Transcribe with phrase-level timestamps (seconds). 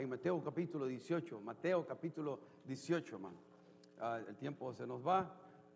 [0.00, 1.40] En Mateo capítulo 18.
[1.42, 3.36] Mateo capítulo 18, hermano.
[4.00, 5.30] Ah, el tiempo se nos va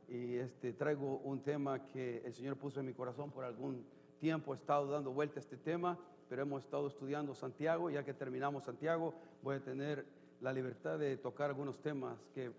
[0.08, 3.84] y este, traigo un tema que el Señor puso en mi corazón por algún
[4.18, 4.54] tiempo.
[4.54, 7.90] He estado dando vuelta a este tema, pero hemos estado estudiando Santiago.
[7.90, 10.06] Ya que terminamos Santiago, voy a tener
[10.40, 12.50] la libertad de tocar algunos temas que,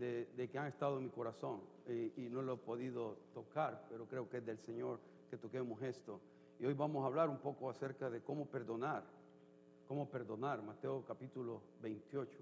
[0.00, 4.06] de, que han estado en mi corazón y, y no lo he podido tocar, pero
[4.06, 4.98] creo que es del Señor
[5.30, 6.20] que toquemos esto.
[6.58, 9.04] Y hoy vamos a hablar un poco acerca de cómo perdonar,
[9.86, 12.38] cómo perdonar, Mateo capítulo 28,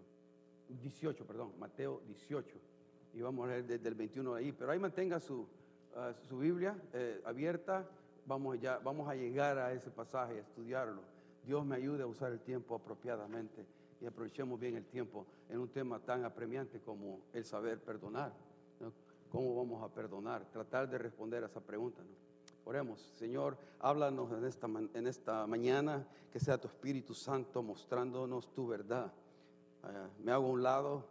[0.69, 2.57] 18, perdón, Mateo 18.
[3.15, 5.47] Y vamos a leer desde el 21 ahí, pero ahí mantenga su,
[5.95, 7.87] ah, su Biblia eh, abierta,
[8.27, 11.03] vamos, ya, vamos a llegar a ese pasaje, a estudiarlo.
[11.45, 13.65] Dios me ayude a usar el tiempo apropiadamente
[14.01, 18.33] y aprovechemos bien el tiempo en un tema tan apremiante como el saber perdonar.
[19.31, 20.45] ¿Cómo vamos a perdonar?
[20.51, 22.03] Tratar de responder a esa pregunta.
[22.67, 28.67] Oremos, Señor, háblanos en esta, en esta mañana, que sea tu Espíritu Santo mostrándonos tu
[28.67, 29.13] verdad.
[29.83, 31.05] Ah, me hago a un lado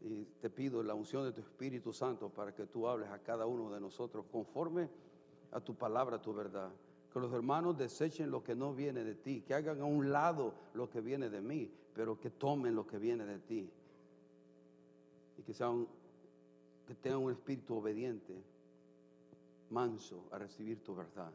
[0.00, 3.46] y te pido la unción de tu Espíritu Santo para que tú hables a cada
[3.46, 4.88] uno de nosotros conforme
[5.50, 6.70] a tu palabra, tu verdad.
[7.12, 10.54] Que los hermanos desechen lo que no viene de ti, que hagan a un lado
[10.74, 13.68] lo que viene de mí, pero que tomen lo que viene de ti.
[15.36, 15.88] Y que, sean,
[16.86, 18.40] que tengan un espíritu obediente
[19.70, 21.32] manso a recibir tu verdad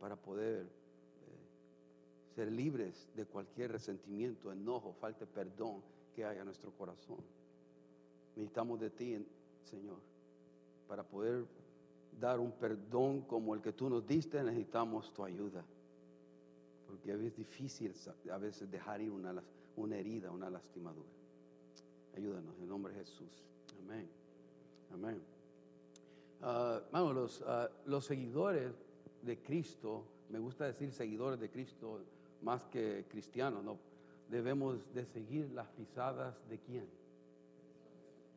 [0.00, 5.82] para poder eh, ser libres de cualquier resentimiento, enojo, falta de perdón
[6.14, 7.18] que haya en nuestro corazón.
[8.36, 9.26] Necesitamos de ti,
[9.64, 9.98] Señor,
[10.88, 11.46] para poder
[12.20, 15.64] dar un perdón como el que tú nos diste, necesitamos tu ayuda.
[16.86, 17.92] Porque es difícil
[18.30, 19.42] a veces dejar ir una,
[19.76, 21.08] una herida, una lastimadura.
[22.16, 23.42] Ayúdanos en nombre de Jesús.
[23.80, 24.08] Amén.
[24.92, 25.33] Amén.
[26.92, 28.72] Los, ah, los seguidores
[29.22, 32.00] de Cristo, me gusta decir seguidores de Cristo
[32.42, 33.78] más que cristianos, ¿no?
[34.28, 36.86] Debemos de seguir las pisadas de quién?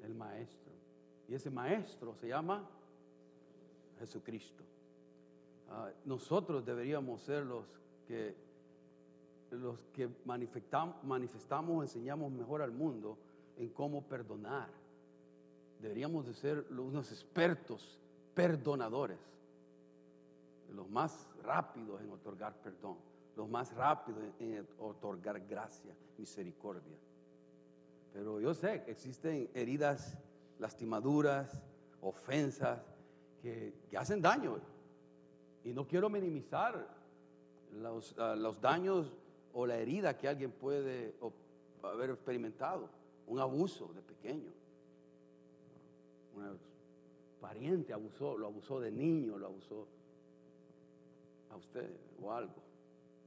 [0.04, 0.72] El maestro.
[1.28, 2.66] Y ese maestro se llama
[4.00, 4.64] Jesucristo.
[5.70, 7.66] Ah, nosotros deberíamos ser los
[8.08, 8.36] que,
[9.52, 13.18] los que manifestamos, enseñamos mejor al mundo
[13.58, 14.70] en cómo perdonar
[15.80, 18.00] deberíamos de ser unos expertos
[18.34, 19.20] perdonadores,
[20.74, 22.98] los más rápidos en otorgar perdón,
[23.36, 26.98] los más rápidos en otorgar gracia, misericordia.
[28.14, 30.18] Pero yo sé que existen heridas,
[30.60, 31.62] lastimaduras,
[32.02, 32.80] ofensas
[33.42, 34.58] que, hacen daño.
[35.64, 36.88] Y no quiero minimizar
[37.74, 39.14] los, ah, los daños
[39.54, 41.16] o la herida que alguien puede
[41.84, 42.90] haber experimentado,
[43.28, 44.57] un abuso de pequeño
[47.40, 49.88] pariente abusó, lo abusó de niño, lo abusó
[51.50, 51.90] a usted
[52.22, 52.56] o algo.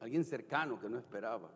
[0.01, 1.51] Alguien cercano que no esperaba.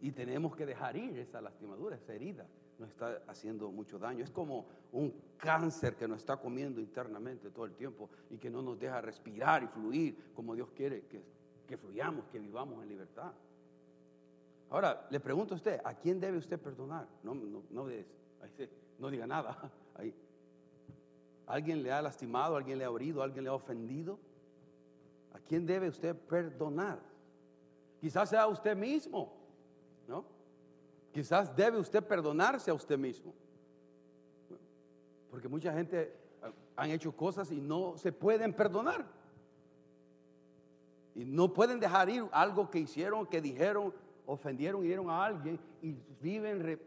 [0.00, 2.46] y, tenemos que dejar ir esa lastimadura, esa herida.
[2.78, 4.24] Nos está haciendo mucho daño.
[4.24, 8.62] Es como un cáncer que nos está comiendo internamente todo el tiempo y que no
[8.62, 11.22] nos deja respirar y fluir como Dios quiere que,
[11.66, 13.32] que fluyamos, que vivamos en libertad.
[14.70, 17.06] Ahora, le pregunto a usted, ¿a quién debe usted perdonar?
[17.22, 17.86] No, no, no
[18.98, 19.70] no diga nada.
[19.94, 20.14] Ahí.
[21.46, 24.18] ¿Alguien le ha lastimado, alguien le ha herido, alguien le ha ofendido?
[25.32, 26.98] ¿A quién debe usted perdonar?
[28.00, 29.32] Quizás sea usted mismo,
[30.08, 30.24] ¿no?
[31.12, 33.32] Quizás debe usted perdonarse a usted mismo.
[35.30, 39.06] Porque mucha gente ah, han hecho cosas y no se pueden perdonar.
[41.14, 43.94] Y no pueden dejar ir algo que hicieron, que dijeron,
[44.26, 46.78] ofendieron, hirieron a alguien y viven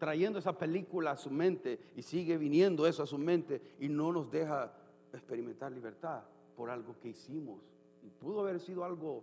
[0.00, 4.10] trayendo esa película a su mente y sigue viniendo eso a su mente y no
[4.10, 4.72] nos deja
[5.12, 6.22] experimentar libertad
[6.56, 7.60] por algo que hicimos.
[8.02, 9.22] Y pudo haber sido algo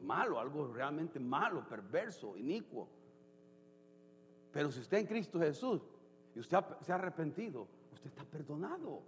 [0.00, 2.88] malo, algo realmente malo, perverso, inicuo.
[4.52, 5.82] Pero si usted en Cristo Jesús
[6.34, 9.02] y usted se ha arrepentido, usted está perdonado.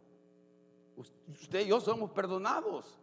[1.27, 2.99] Usted y yo somos perdonados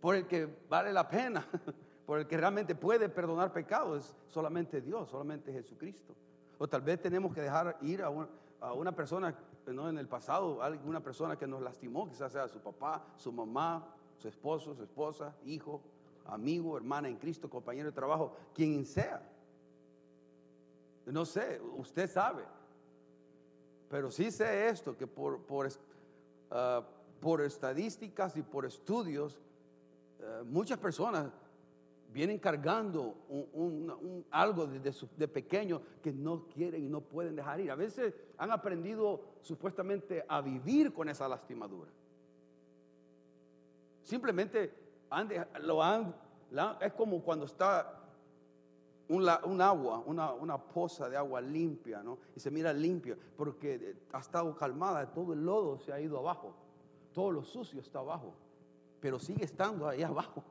[0.00, 1.44] por el que vale la pena.
[2.08, 6.14] por el que realmente puede perdonar pecados es solamente Dios, solamente Jesucristo.
[6.56, 9.90] O tal vez tenemos que dejar ir a una, persona, ¿no?
[9.90, 14.26] en el pasado, alguna persona que nos lastimó, quizás sea su papá, su mamá, su
[14.26, 15.82] esposo, su esposa, hijo,
[16.24, 19.20] amigo, hermana en Cristo, compañero de trabajo, quien sea.
[21.04, 22.42] No sé, usted sabe.
[23.90, 25.68] Pero sí sé esto, que por, por,
[26.52, 26.82] ah,
[27.20, 29.38] por estadísticas y por estudios,
[30.20, 31.30] eh, muchas personas
[32.12, 37.70] vienen cargando un, algo de, de, pequeño que no quieren y no pueden dejar ir.
[37.70, 41.90] A veces han aprendido supuestamente a vivir con esa lastimadura.
[44.02, 44.72] Simplemente
[45.60, 46.14] lo han,
[46.80, 47.94] es como cuando está
[49.08, 49.28] un,
[49.60, 52.18] agua, una, una, poza de agua limpia, ¿no?
[52.36, 56.54] Y se mira limpia porque ha estado calmada, todo el lodo se ha ido abajo,
[57.12, 58.34] todo lo sucio está abajo,
[59.00, 60.42] pero sigue estando ahí abajo.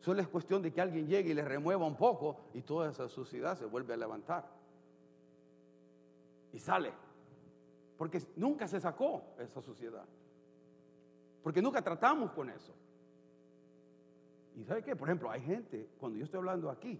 [0.00, 3.08] Solo es cuestión de que alguien llegue y le remueva un poco y toda esa
[3.08, 4.48] suciedad se vuelve a levantar.
[6.52, 6.92] Y sale.
[7.98, 10.06] Porque nunca se sacó esa suciedad.
[11.42, 12.72] Porque nunca tratamos con eso.
[14.56, 16.98] Y sabe qué, por ejemplo, hay gente, cuando yo estoy hablando aquí,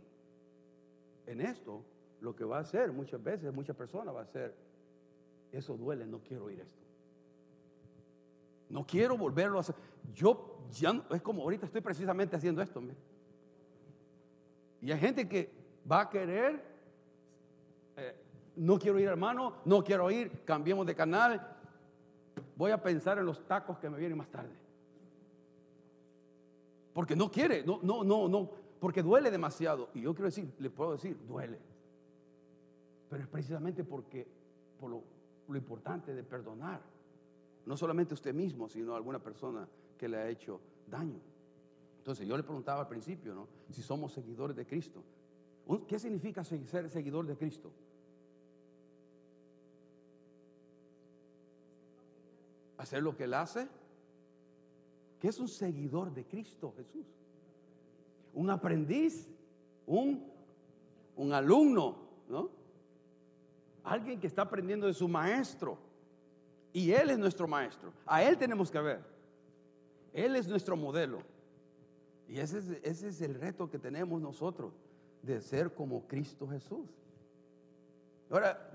[1.27, 1.83] en esto,
[2.21, 4.55] lo que va a hacer muchas veces, muchas personas va a hacer,
[5.53, 6.81] eso duele, no quiero oír esto.
[8.69, 9.75] No quiero volverlo a hacer.
[10.15, 12.83] Yo ya es como ahorita estoy precisamente haciendo esto.
[14.81, 15.51] Y hay gente que
[15.91, 16.63] va a querer,
[17.97, 18.17] eh,
[18.57, 21.57] no quiero ir hermano, no quiero ir, cambiemos de canal,
[22.57, 24.55] voy a pensar en los tacos que me vienen más tarde.
[26.93, 28.51] Porque no quiere, no, no, no, no,
[28.81, 29.91] porque duele demasiado.
[29.95, 31.59] Y yo quiero decir, le puedo decir, duele.
[33.09, 34.27] Pero es precisamente porque,
[34.79, 35.03] por lo,
[35.49, 36.81] lo importante de perdonar.
[37.67, 39.69] No solamente usted mismo, sino alguna persona
[40.01, 41.21] que le ha hecho daño.
[41.99, 43.47] Entonces yo le preguntaba al principio, ¿no?
[43.71, 45.05] Si somos seguidores de Cristo.
[45.87, 47.71] ¿Qué significa ser seguidor de Cristo?
[52.79, 53.69] Hacer lo que Él hace.
[55.21, 57.05] ¿Qué es un seguidor de Cristo Jesús?
[58.33, 59.29] Un aprendiz,
[59.87, 60.33] un,
[61.15, 62.49] un alumno, ¿no?
[63.85, 65.77] Alguien que está aprendiendo de su maestro.
[66.73, 67.93] Y Él es nuestro maestro.
[68.07, 69.10] A Él tenemos que ver.
[70.13, 71.19] Él es nuestro modelo.
[72.29, 74.73] Y ese es, el reto que tenemos nosotros,
[75.23, 76.89] de ser como Cristo Jesús.
[78.31, 78.71] Ahora,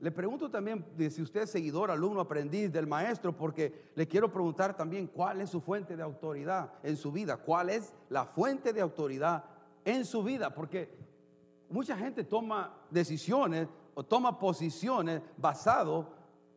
[0.00, 4.76] le pregunto también si usted es seguidor, alumno, aprendiz del maestro, porque le quiero preguntar
[4.76, 8.80] también cuál es su fuente de autoridad en su vida, cuál es la fuente de
[8.80, 9.44] autoridad
[9.84, 10.88] en su vida, porque
[11.68, 16.12] mucha gente toma decisiones o toma posiciones basado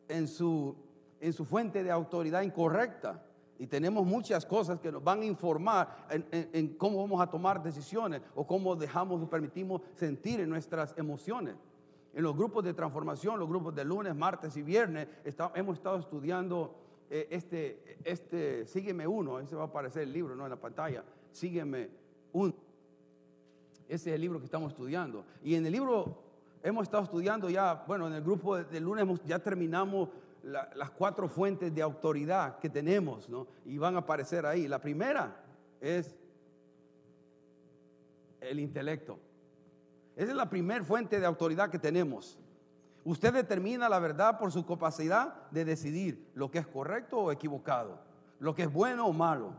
[0.08, 0.76] en su,
[1.20, 3.24] en su fuente de autoridad incorrecta.
[3.62, 8.20] Y tenemos muchas cosas que nos van a informar en, cómo vamos a tomar decisiones
[8.34, 11.54] o cómo dejamos o permitimos sentir en nuestras emociones.
[12.16, 15.08] En los grupos de transformación, los grupos de lunes, martes y viernes,
[15.54, 16.74] hemos estado estudiando
[17.08, 20.46] eh, este, este, sígueme uno, ese va a aparecer el libro ¿no?
[20.46, 21.88] en la pantalla, sígueme
[22.34, 22.56] uno.
[23.88, 25.24] Ese es el libro que estamos estudiando.
[25.44, 26.18] Y en el libro
[26.64, 30.10] hemos estado estudiando ya, bueno, en el grupo de lunes ya terminamos
[30.44, 33.48] las cuatro fuentes de autoridad que tenemos, ¿no?
[33.66, 34.68] Y van a aparecer ahí.
[34.68, 35.44] La primera
[35.80, 36.16] es
[38.40, 39.20] el intelecto.
[40.16, 42.38] Esa es la primera fuente de autoridad que tenemos.
[43.04, 48.00] Usted determina la verdad por su capacidad de decidir lo que es correcto o equivocado,
[48.40, 49.54] lo que es bueno o malo.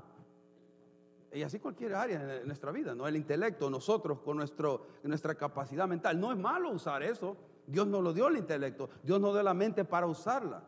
[1.32, 3.08] Y así cualquier área de nuestra vida, ¿no?
[3.08, 6.20] El intelecto, nosotros con nuestro, nuestra capacidad mental.
[6.20, 7.37] No es malo usar eso.
[7.67, 8.90] Dios nos lo dio el intelecto.
[9.02, 10.62] Dios nos dio la mente para usarla.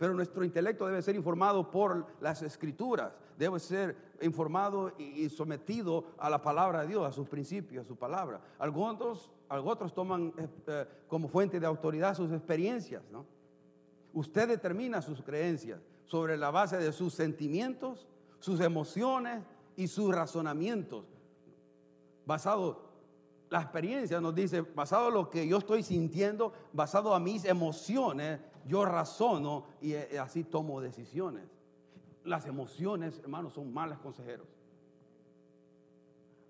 [0.00, 6.30] Pero nuestro intelecto debe ser informado por las escrituras, debe ser informado y sometido a
[6.30, 8.40] la palabra de Dios, a sus principios, a su palabra.
[8.58, 13.02] Algunos, otros toman eh, eh, como fuente de autoridad sus experiencias.
[13.12, 13.26] ¿no?
[14.14, 19.44] Usted determina sus creencias sobre la base de sus sentimientos, sus emociones
[19.76, 21.04] y sus razonamientos.
[22.24, 22.88] Basado,
[23.50, 28.40] la experiencia nos dice, basado en lo que yo estoy sintiendo, basado a mis emociones,
[28.66, 31.44] yo razono y eh, así tomo decisiones.
[32.24, 34.46] Las emociones, hermanos, son malas consejeros.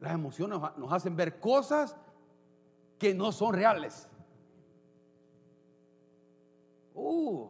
[0.01, 1.97] Las emociones nos hacen ver cosas
[2.99, 4.09] que no son reales.
[6.95, 7.49] Uh,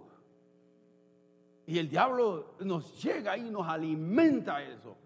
[1.66, 4.96] y el diablo nos llega y nos alimenta eso.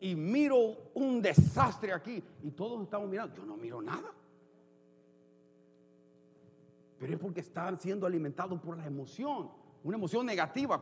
[0.00, 3.36] Y miro un desastre aquí y todos estamos mirando.
[3.36, 4.12] Yo no miro nada
[7.02, 9.50] pero es porque están siendo alimentados por la emoción,
[9.82, 10.80] una emoción negativa,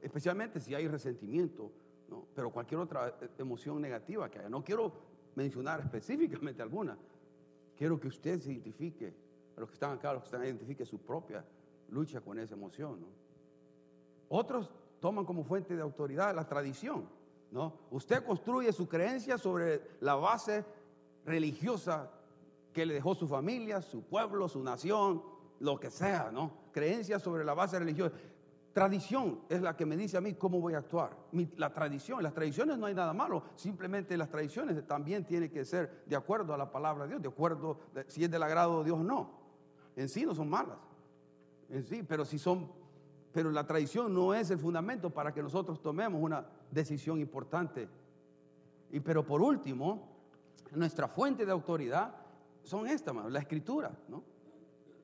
[0.00, 1.72] especialmente si hay resentimiento,
[2.08, 2.24] ¿no?
[2.36, 4.48] pero cualquier otra eh, emoción negativa que haya.
[4.48, 4.92] No quiero
[5.34, 6.96] mencionar específicamente alguna,
[7.76, 9.12] quiero que usted se identifique,
[9.56, 11.44] a los que están acá, los que están identifique su propia
[11.88, 13.00] lucha con esa emoción.
[13.00, 13.08] ¿no?
[14.28, 14.70] Otros
[15.00, 17.08] toman como fuente de autoridad la tradición.
[17.50, 17.76] ¿no?
[17.90, 20.64] Usted construye su creencia sobre la base
[21.24, 22.08] religiosa
[22.72, 26.52] que le dejó su familia, su pueblo, su nación, lo que sea, ¿no?
[26.72, 28.14] Creencias sobre la base religiosa.
[28.72, 31.16] Tradición es la que me dice a mí cómo voy a actuar.
[31.56, 36.04] la tradición, las tradiciones no hay nada malo, simplemente las tradiciones también tienen que ser
[36.04, 38.98] de acuerdo a la palabra de Dios, de acuerdo si es del agrado de Dios
[38.98, 39.30] o no.
[39.96, 40.76] En sí no son malas,
[41.70, 42.70] en sí, pero si son
[43.36, 47.86] pero la tradición no es el fundamento para que nosotros tomemos una decisión importante.
[48.90, 50.08] Y pero por último,
[50.72, 52.14] nuestra fuente de autoridad
[52.62, 54.24] son estas, la escritura, ¿no?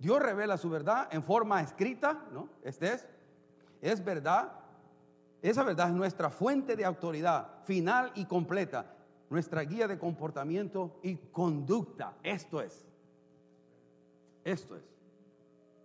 [0.03, 2.49] Dios revela su verdad en forma escrita, ¿no?
[2.65, 3.07] Este es,
[3.81, 4.51] es verdad.
[5.41, 8.97] Esa verdad es nuestra fuente de autoridad final y completa,
[9.31, 12.15] nuestra guía de comportamiento y conducta.
[12.25, 12.85] Esto es.
[14.43, 14.83] Esto es.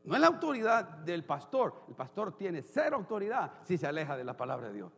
[0.04, 1.84] No es la autoridad del pastor.
[1.88, 4.94] El pastor tiene cero autoridad si se aleja de la palabra de Dios.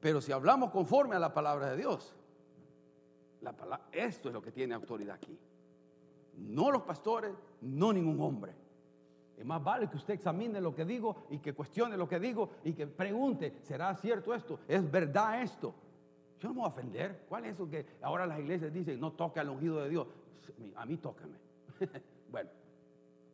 [0.00, 2.14] Pero si hablamos conforme a la palabra de Dios,
[3.40, 5.38] la esto es lo que tiene autoridad aquí.
[6.38, 8.52] No los pastores, no ningún hombre.
[9.36, 12.50] Es más vale que usted examine lo que digo y que cuestione lo que digo
[12.64, 14.60] y que pregunte, ¿será cierto esto?
[14.68, 15.74] ¿Es verdad esto?
[16.38, 17.24] Yo no me voy a ofender.
[17.28, 20.06] ¿Cuál es eso que ahora las iglesias dicen, no toque al ungido de Dios?
[20.76, 21.36] A mí tóqueme.
[22.30, 22.50] bueno,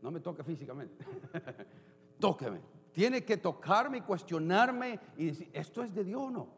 [0.03, 1.05] no me toque físicamente.
[2.21, 2.61] Tóqueme.
[2.93, 6.49] Tiene que tocarme y cuestionarme y decir, ¿esto es de Dios o no?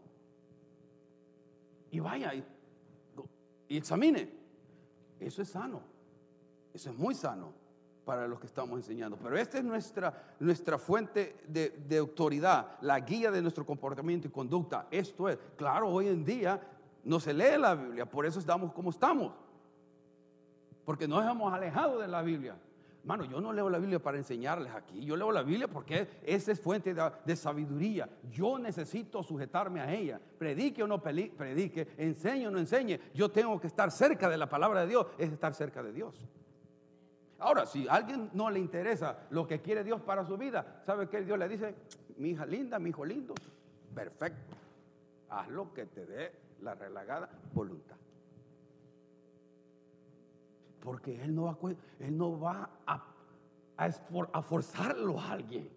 [1.90, 2.44] Y vaya y,
[3.68, 4.28] examine.
[5.20, 5.82] Eso es sano.
[6.74, 7.52] Eso es muy sano
[8.04, 9.16] para los que estamos enseñando.
[9.22, 14.30] Pero esta es nuestra, nuestra fuente de, de, autoridad, la guía de nuestro comportamiento y
[14.30, 14.86] conducta.
[14.90, 16.60] Esto es, claro, hoy en día
[17.04, 19.32] no se lee la Biblia, por eso estamos como estamos.
[20.84, 22.56] Porque nos hemos alejado de la Biblia.
[23.02, 25.04] Hermano, yo no leo la Biblia para enseñarles aquí.
[25.04, 28.08] Yo leo la Biblia porque esa es fuente de, sabiduría.
[28.30, 30.20] Yo necesito sujetarme a ella.
[30.38, 33.00] Predique o no predique, enseñe o no enseñe.
[33.12, 35.06] Yo tengo que estar cerca de la palabra de Dios.
[35.18, 36.14] Es estar cerca de Dios.
[37.42, 41.08] Ahora, si a alguien no le interesa lo que quiere Dios para su vida, ¿sabe
[41.08, 41.22] qué?
[41.22, 41.74] Dios le dice?
[42.18, 43.34] Mi hija linda, mi hijo lindo.
[43.92, 44.54] Perfecto.
[45.28, 47.96] Haz lo que te dé la relagada voluntad.
[50.80, 53.04] Porque Él no va, a,
[53.76, 55.68] a, forzarlo a alguien.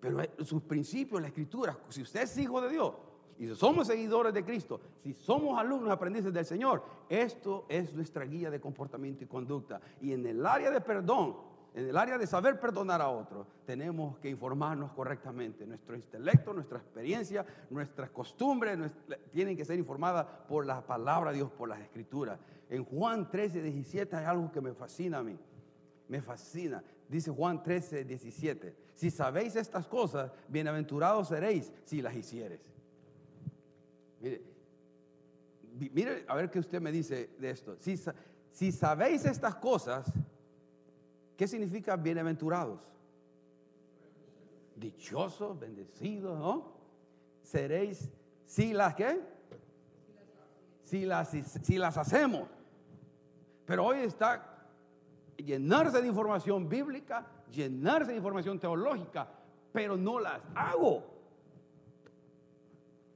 [0.00, 2.94] Pero sus principios, la escritura, si usted es hijo de Dios
[3.42, 8.24] y si somos seguidores de Cristo, si somos alumnos, aprendices del Señor, esto es nuestra
[8.24, 9.80] guía de comportamiento y conducta.
[10.00, 11.34] Y en el área de perdón,
[11.74, 15.66] en el área de saber perdonar a otros, tenemos que informarnos correctamente.
[15.66, 18.78] Nuestro intelecto, nuestra experiencia, nuestras costumbres
[19.32, 22.38] tienen que ser informadas por la palabra de Dios, por las escrituras.
[22.70, 25.36] En Juan 13, 17 hay algo que me fascina a mí.
[26.06, 26.80] Me fascina.
[27.08, 28.76] Dice Juan 13, 17.
[28.94, 32.70] Si sabéis estas cosas, bienaventurados seréis si las hicieres.
[34.22, 34.40] Mire,
[35.92, 37.76] mire a ver qué usted me dice de esto.
[37.78, 38.00] Si,
[38.52, 40.10] si sabéis estas cosas,
[41.42, 42.88] ¿Qué significa bienaventurados?
[44.76, 46.72] Dichosos, bendecidos, ¿no?
[47.42, 48.08] Seréis,
[48.46, 49.20] si las qué?
[50.84, 52.48] Si las, si las hacemos.
[53.66, 54.68] Pero hoy está
[55.36, 59.28] llenarse de información bíblica, llenarse de información teológica,
[59.72, 61.02] pero no las hago.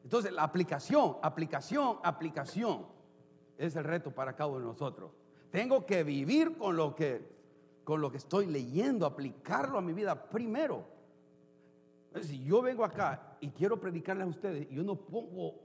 [0.06, 2.86] Entonces, la aplicación, aplicación, aplicación
[3.58, 5.10] es el reto para cada uno de nosotros.
[5.50, 7.34] Tengo que vivir con lo que
[7.82, 10.84] con lo que estoy leyendo, aplicarlo a mi vida primero.
[12.22, 15.60] Si yo vengo acá y quiero predicarles a ustedes y yo no pongo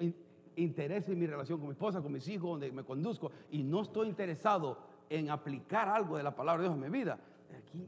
[0.55, 3.81] interés en mi relación con mi esposa, con mis hijos, donde me conduzco, y no
[3.81, 7.19] estoy interesado en aplicar algo de la palabra de Dios en mi vida,
[7.55, 7.87] aquí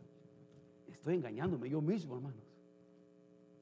[0.87, 2.43] estoy engañándome yo mismo, hermanos.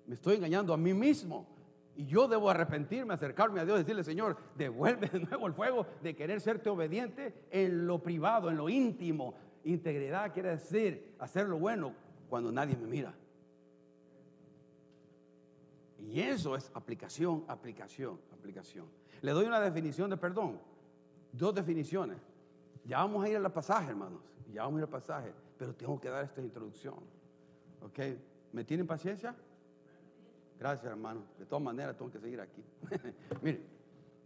[0.07, 1.47] Me estoy engañando a mí mismo.
[1.95, 6.15] Y yo debo arrepentirme, acercarme a Dios, decirle, Señor, devuelve de nuevo el fuego de
[6.15, 11.93] querer serte obediente en lo privado, en lo íntimo, Integridad quiere decir hacer lo bueno
[12.29, 13.13] cuando nadie me mira.
[15.99, 18.87] Y eso es aplicación, aplicación, aplicación.
[19.21, 20.59] Le doy una definición de perdón.
[21.31, 22.17] Dos definiciones.
[22.83, 24.21] Ya vamos a ir al pasaje, hermanos.
[24.51, 25.33] Ya vamos a ir al pasaje.
[25.57, 26.95] Pero tengo que dar esta introducción.
[27.81, 27.99] ¿Ok?
[28.51, 29.35] ¿Me tienen paciencia?
[30.61, 31.23] Gracias, hermano.
[31.39, 32.63] De todas maneras, tengo que seguir aquí.
[33.41, 33.63] Mire,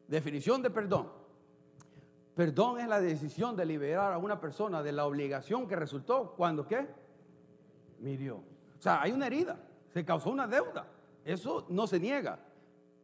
[0.05, 1.07] definición de perdón.
[2.35, 6.67] Perdón es la decisión de liberar a una persona de la obligación que resultó cuando
[6.67, 6.89] qué?
[7.99, 8.35] Mirió.
[8.35, 9.57] O sea, hay una herida,
[9.93, 10.85] se causó una deuda.
[11.23, 12.37] Eso no se niega.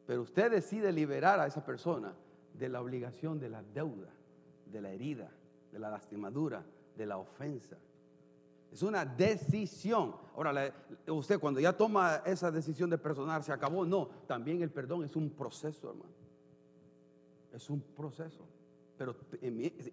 [0.05, 2.13] Pero usted decide liberar a esa persona
[2.53, 4.09] de la obligación de la deuda,
[4.65, 5.31] de la herida,
[5.71, 6.65] de la lastimadura,
[6.97, 7.77] de la ofensa.
[8.71, 10.15] Es una decisión.
[10.35, 10.73] Ahora,
[11.07, 13.85] usted cuando ya toma esa decisión de perdonar, se acabó.
[13.85, 16.13] No, también el perdón es un proceso, hermano.
[17.51, 18.47] Es un proceso.
[18.97, 19.15] Pero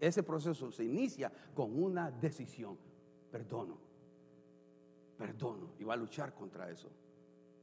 [0.00, 2.78] ese proceso se inicia con una decisión.
[3.32, 3.78] Perdono.
[5.16, 5.70] Perdono.
[5.80, 6.88] Y va a luchar contra eso.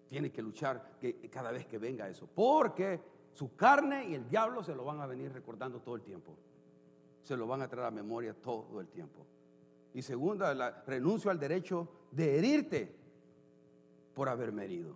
[0.10, 0.98] Tiene que luchar
[1.31, 2.27] cada vez que venga eso.
[2.27, 3.00] Porque
[3.31, 6.36] su carne y el diablo se lo van a venir recordando todo el tiempo.
[7.22, 9.25] Se lo van a traer a memoria todo el tiempo.
[9.96, 12.94] Y segunda, renuncio al derecho de herirte
[14.14, 14.94] por haberme herido.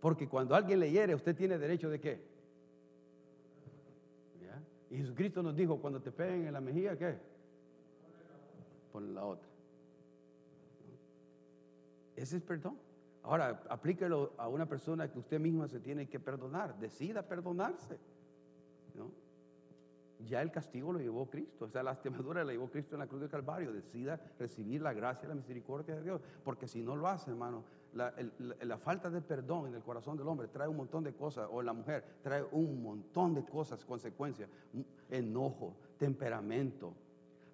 [0.00, 2.20] Porque cuando alguien le hiere, usted tiene derecho de qué?
[4.44, 4.60] ¿Ya?
[4.90, 7.16] Y Jesucristo nos dijo, cuando te peguen en la mejilla, ¿qué?
[8.92, 9.48] Por la otra.
[12.16, 12.76] Ese es perdón.
[13.22, 16.76] Ahora, aplíquelo a una persona que usted misma se tiene que perdonar.
[16.76, 18.00] Decida perdonarse.
[18.96, 19.12] ¿no?
[20.26, 21.68] Ya el castigo lo llevó Cristo.
[21.72, 23.72] La lastimadura la llevó Cristo en la cruz del Calvario.
[23.72, 26.20] Decida recibir la gracia y la misericordia de Dios.
[26.44, 27.64] Porque si no lo hace, hermano,
[27.94, 28.14] la,
[28.60, 31.60] la, falta de perdón en el corazón del hombre trae un montón de cosas, o
[31.60, 34.48] la mujer trae un montón de cosas, consecuencias.
[35.10, 36.94] Enojo, temperamento,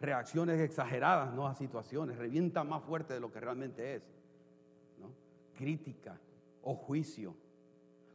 [0.00, 1.46] reacciones exageradas ¿no?
[1.46, 2.16] a situaciones.
[2.16, 4.08] Revienta más fuerte de lo que realmente es
[5.58, 6.16] crítica
[6.62, 7.34] o juicio,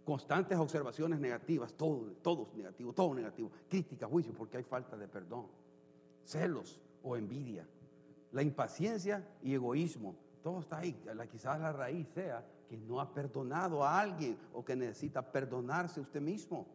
[0.03, 5.47] constantes observaciones negativas, todo, todos negativos, todo negativo, crítica, juicio, porque hay falta de perdón,
[6.25, 7.67] celos o envidia,
[8.31, 11.01] la impaciencia y egoísmo, todo está ahí.
[11.31, 16.21] Quizás la raíz sea que no ha perdonado a alguien o que necesita perdonarse usted
[16.21, 16.67] mismo.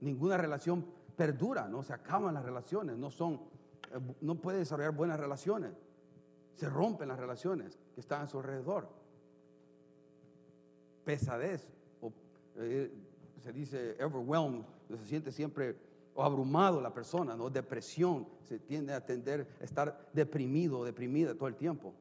[0.00, 0.84] Ninguna relación
[1.16, 3.34] perdura, no se acaban las relaciones, no son,
[3.92, 5.72] eh, no puede desarrollar buenas relaciones,
[6.54, 8.88] se rompen las relaciones que están a su alrededor
[11.04, 11.68] pesadez,
[12.56, 12.92] eh,
[13.42, 15.76] se dice overwhelmed, se siente siempre
[16.14, 17.50] o abrumado la persona, ¿no?
[17.50, 21.94] Depresión, se tiende a tender a estar deprimido o deprimida todo el tiempo.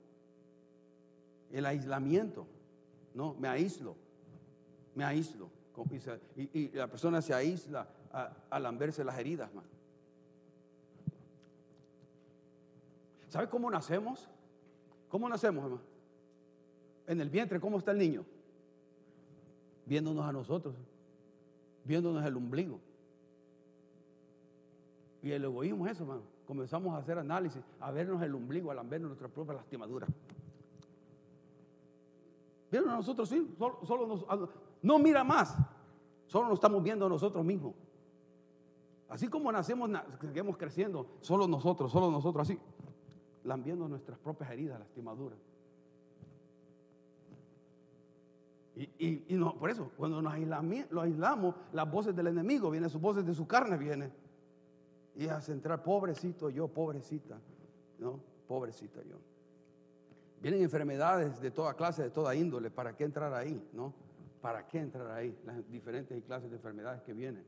[1.51, 2.46] El aislamiento,
[3.13, 3.36] ¿no?
[3.36, 3.96] Me aíslo,
[4.96, 5.50] me aíslo.
[6.36, 7.88] Y, la persona se aísla
[8.50, 9.50] al lamberse las heridas.
[13.29, 14.29] ¿Sabe cómo nacemos?
[15.10, 15.81] ¿Cómo nacemos, hermano?
[17.08, 18.25] En el vientre, ¿cómo está el niño?
[19.92, 20.74] Viéndonos a nosotros,
[21.84, 22.80] viéndonos el ombligo.
[25.22, 26.22] Y el egoísmo es eso, hermano.
[26.48, 30.08] Comenzamos a hacer análisis, a vernos el ombligo, a vernos nuestra propia lastimadura.
[32.72, 34.25] Vieron a nosotros, sí, solo, nos,
[34.82, 35.58] no mira más,
[36.25, 37.74] solo nos estamos viendo a nosotros mismos.
[39.10, 42.58] Así como nacemos, seguimos creciendo, solo nosotros, solo nosotros, así,
[43.44, 45.50] lambiendo nuestras propias heridas, lastimaduras.
[48.75, 53.01] Y, no, por eso, cuando nos aislamos, lo aislamos, las voces del enemigo vienen, sus
[53.01, 54.12] voces de su carne vienen.
[55.16, 57.38] Y a centrar, pobrecito yo, pobrecita,
[58.00, 58.20] ¿no?
[58.48, 59.18] Pobrecita yo.
[60.42, 62.72] Vienen enfermedades de toda clase, de toda índole.
[62.72, 63.94] ¿Para qué entrar ahí, no?
[64.42, 65.38] ¿Para qué entrar ahí?
[65.46, 67.44] Las diferentes clases de enfermedades que vienen.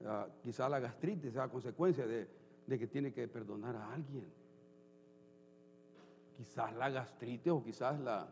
[0.00, 2.28] Uh, quizás la gastritis sea consecuencia de,
[2.66, 4.26] de que tiene que perdonar a alguien.
[6.36, 8.28] Quizás la gastritis o quizás la,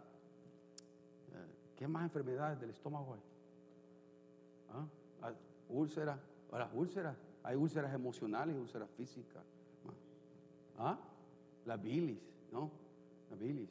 [1.83, 3.21] ¿Qué más enfermedades del estómago hay?
[4.71, 5.33] ¿Ah?
[5.69, 6.17] Úlceras.
[6.53, 7.17] Ahora, úlceras.
[7.43, 9.43] Hay úlceras emocionales úlceras físicas.
[10.79, 10.97] ¿Ah?
[11.65, 12.71] La bilis, ¿no?
[13.31, 13.69] La bilis.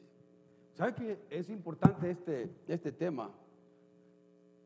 [0.74, 3.30] ¿Sabe que es importante este, este tema?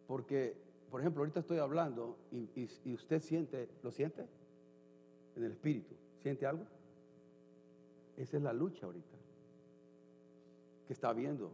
[0.09, 0.57] Porque,
[0.91, 4.27] por ejemplo, ahorita estoy hablando y, y usted siente, ¿lo siente?
[5.37, 5.95] En el espíritu.
[6.21, 6.65] ¿Siente algo?
[8.17, 9.17] Esa es la lucha ahorita
[10.89, 11.53] que está viendo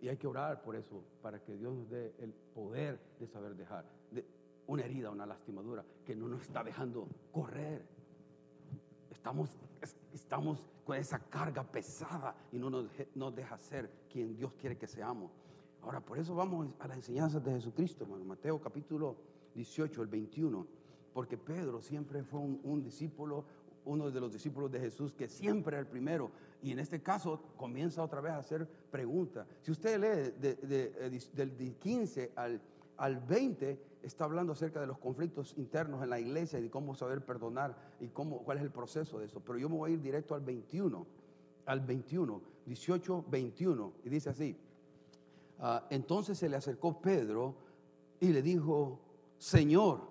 [0.00, 3.54] y hay que orar por eso, para que Dios nos dé el poder de saber
[3.54, 3.84] dejar.
[4.10, 4.24] De
[4.66, 7.84] una herida, una lastimadura que no nos está dejando correr.
[9.10, 9.50] Estamos,
[10.14, 14.86] estamos con esa carga pesada y no nos, nos deja ser quien Dios quiere que
[14.86, 15.32] seamos.
[15.82, 18.06] Ahora, por eso vamos a las enseñanzas de Jesucristo.
[18.06, 19.16] Mateo capítulo
[19.54, 20.66] 18, el 21.
[21.12, 23.44] Porque Pedro siempre fue un discípulo,
[23.84, 26.30] uno de los discípulos de Jesús que siempre era el primero.
[26.62, 29.46] Y en este caso comienza otra vez a hacer preguntas.
[29.62, 32.60] Si usted lee eh, del 15 al,
[32.96, 36.94] al 20, está hablando acerca de los conflictos internos en la iglesia y de cómo
[36.94, 39.40] saber perdonar y cómo, cuál es el proceso de eso.
[39.40, 41.06] Pero yo me voy a ir directo al 21,
[41.66, 43.92] al 21, 18, 21.
[44.04, 44.56] Y dice así,
[45.60, 47.54] ah, entonces se le acercó Pedro
[48.20, 49.00] y le dijo,
[49.38, 50.02] Señor,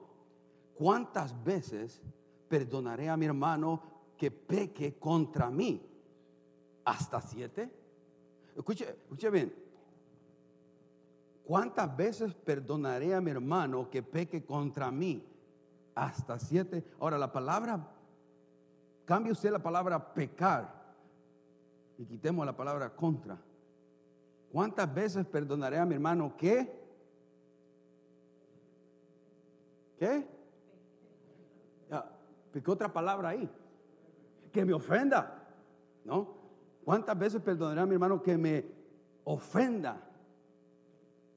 [0.76, 2.02] ¿cuántas veces
[2.50, 3.82] perdonaré a mi hermano
[4.18, 5.82] que peque contra mí?
[6.84, 7.72] ¿Hasta siete?
[8.56, 9.54] Escuche, escuche bien.
[11.46, 15.24] ¿Cuántas veces perdonaré a mi hermano que peque contra mí?
[15.96, 16.84] Hasta siete.
[17.00, 17.88] Ahora, la palabra,
[19.06, 20.80] cambie usted la palabra pecar
[21.98, 23.38] y quitemos la palabra contra.
[24.52, 26.80] ¿Cuántas veces perdonaré a mi hermano que?
[29.98, 30.38] ¿Qué?
[32.54, 33.50] Ya, otra palabra ahí.
[34.52, 35.48] Que me ofenda.
[36.06, 36.40] ¿No?
[36.84, 38.66] ¿Cuántas veces perdonaré a mi hermano que me
[39.24, 40.02] ofenda?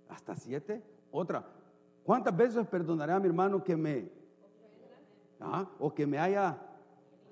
[0.08, 0.82] ¿Hasta siete?
[1.10, 1.44] Otra.
[2.04, 4.10] ¿Cuántas veces perdonaré a mi hermano que me...
[5.40, 5.68] ¿Ah?
[5.78, 6.58] O que me haya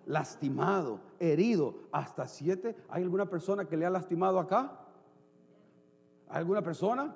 [0.07, 1.75] lastimado, herido?
[1.93, 2.77] ¿Hasta siete?
[2.88, 4.79] ¿Hay alguna persona que le ha lastimado acá?
[6.29, 7.14] ¿Alguna persona?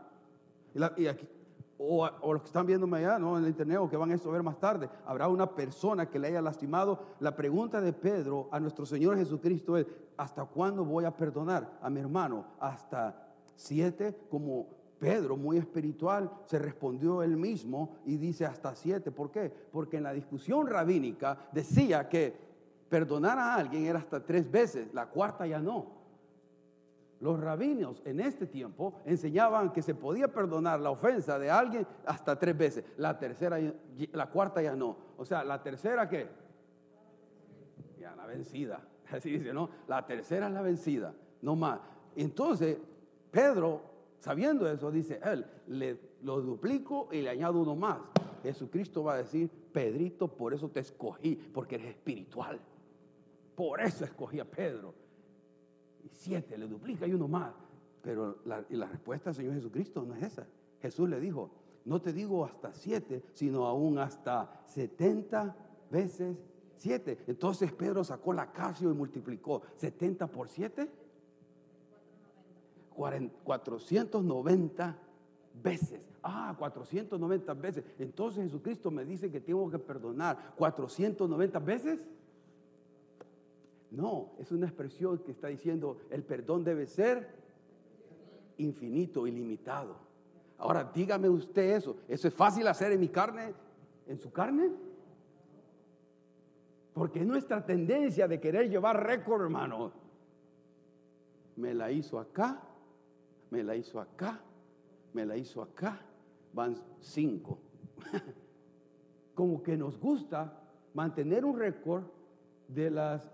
[0.75, 1.29] Y aquí,
[1.79, 3.37] o, los que están viéndome allá, ¿no?
[3.37, 6.19] en el internet o que van a esto ver más tarde, habrá una persona que
[6.19, 7.01] le haya lastimado.
[7.21, 11.91] La pregunta de Pedro a nuestro Señor Jesucristo es, ¿hasta cuándo voy a perdonar a
[11.91, 12.45] mi hermano?
[12.61, 14.17] ¿Hasta siete?
[14.31, 14.67] Como
[14.99, 19.11] Pedro, muy espiritual, se respondió él mismo y dice hasta siete.
[19.11, 19.53] ¿Por qué?
[19.73, 22.35] Porque en la discusión rabínica decía que
[22.89, 26.04] perdonar a alguien era hasta tres veces, la cuarta ya no.
[27.25, 32.39] Los rabinos en este tiempo enseñaban que se podía perdonar la ofensa de alguien hasta
[32.39, 32.85] tres veces.
[32.99, 33.59] La tercera,
[34.13, 34.95] la cuarta ya no.
[35.17, 36.29] O sea, la tercera qué?
[37.99, 38.87] Ya la vencida.
[39.11, 39.71] Así dice, ¿no?
[39.89, 41.81] La tercera es la vencida, no más.
[42.15, 42.77] Entonces,
[43.31, 43.81] Pedro,
[44.19, 48.01] sabiendo eso, dice, él, le, lo duplico y le añado uno más.
[48.43, 52.61] Jesucristo va a decir, Pedrito, por eso te escogí, porque eres espiritual.
[53.57, 55.04] Por eso escogí a Pedro
[56.05, 57.55] y siete, le duplica y uno más.
[58.03, 60.47] Pero la, y la respuesta del Señor Jesucristo no es esa.
[60.81, 61.51] Jesús le dijo,
[61.85, 65.57] no te digo hasta siete, sino aún hasta setenta
[65.91, 66.37] veces
[66.77, 67.19] siete.
[67.27, 70.89] Entonces Pedro sacó la casio y multiplicó 70 por 7,
[72.95, 74.99] 490
[75.63, 76.01] veces.
[76.23, 77.85] Ah, 490 veces.
[77.99, 82.01] Entonces Jesucristo me dice que tengo que perdonar 490 veces.
[83.95, 87.29] No, es una expresión que está diciendo el perdón debe ser
[88.59, 89.97] infinito, ilimitado.
[90.59, 91.97] Ahora dígame usted eso.
[92.09, 93.55] ¿Eso es fácil hacer en mi carne,
[94.09, 94.73] en su carne?
[96.93, 99.93] Porque es nuestra tendencia de querer llevar récord, hermano.
[101.55, 102.61] Me la hizo acá,
[103.51, 104.41] me la hizo acá,
[105.13, 106.01] me la hizo acá.
[106.53, 107.61] Van cinco.
[109.35, 110.61] Como que nos gusta
[110.95, 112.05] mantener un récord
[112.67, 113.31] de las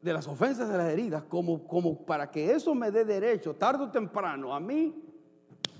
[0.00, 3.84] de las ofensas, de las heridas, como, como para que eso me dé derecho, tarde
[3.84, 4.94] o temprano, a mí,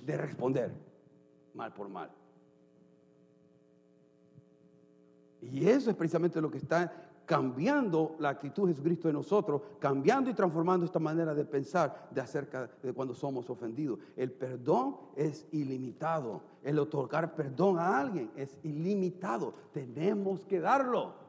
[0.05, 0.73] de responder
[1.55, 2.11] mal por mal.
[5.41, 10.31] Y eso es precisamente lo que está cambiando la actitud de Jesucristo en nosotros, cambiando
[10.31, 13.99] y transformando esta manera de pensar de acerca de cuando somos ofendidos.
[14.17, 16.41] El perdón es ilimitado.
[16.65, 19.53] El otorgar perdón a alguien es ilimitado.
[19.73, 21.28] Tenemos que darlo.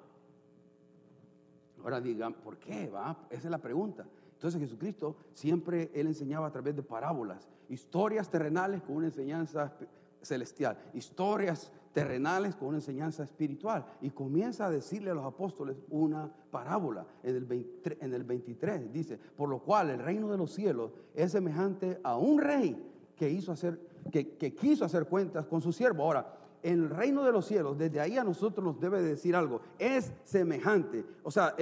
[1.84, 2.90] Ahora digan, ¿por qué?
[2.90, 3.28] Va?
[3.30, 4.06] Esa es la pregunta.
[4.34, 9.74] Entonces Jesucristo siempre él enseñaba a través de parábolas, historias terrenales con una enseñanza
[10.22, 13.86] celestial, historias terrenales con una enseñanza espiritual.
[14.02, 18.94] Y comienza a decirle a los apóstoles una parábola en el, 23, en el 23.
[18.94, 22.82] Dice, por lo cual el reino de los cielos es semejante a un rey
[23.16, 23.80] que, hizo hacer,
[24.12, 26.04] que, quiso hacer cuentas con su siervo.
[26.04, 30.12] Ahora, el reino de los cielos, desde ahí a nosotros nos debe decir algo, es
[30.24, 31.06] semejante.
[31.24, 31.56] O sea,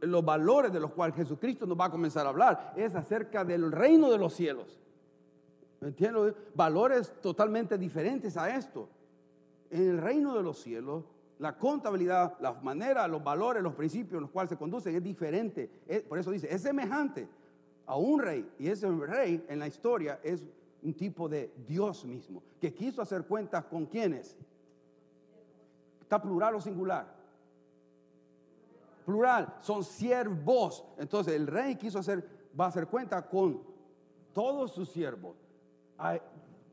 [0.00, 3.72] los valores de los cuales Jesucristo nos va a comenzar a hablar es acerca del
[3.72, 4.78] reino de los cielos.
[5.80, 6.34] ¿Me entiendes?
[6.54, 8.88] Valores totalmente diferentes a esto.
[9.70, 11.04] En el reino de los cielos,
[11.38, 15.68] la contabilidad, la manera, los valores, los principios en los cuales se conducen es diferente.
[16.08, 17.28] Por eso dice, es semejante
[17.86, 18.50] a un rey.
[18.58, 20.42] Y ese rey en la historia es
[20.82, 24.36] un tipo de Dios mismo, que quiso hacer cuentas con quienes.
[26.00, 27.14] ¿Está plural o singular?
[29.04, 30.84] Plural, son siervos.
[30.98, 33.62] Entonces el rey quiso hacer, va a hacer cuenta con
[34.32, 35.36] todos sus siervos.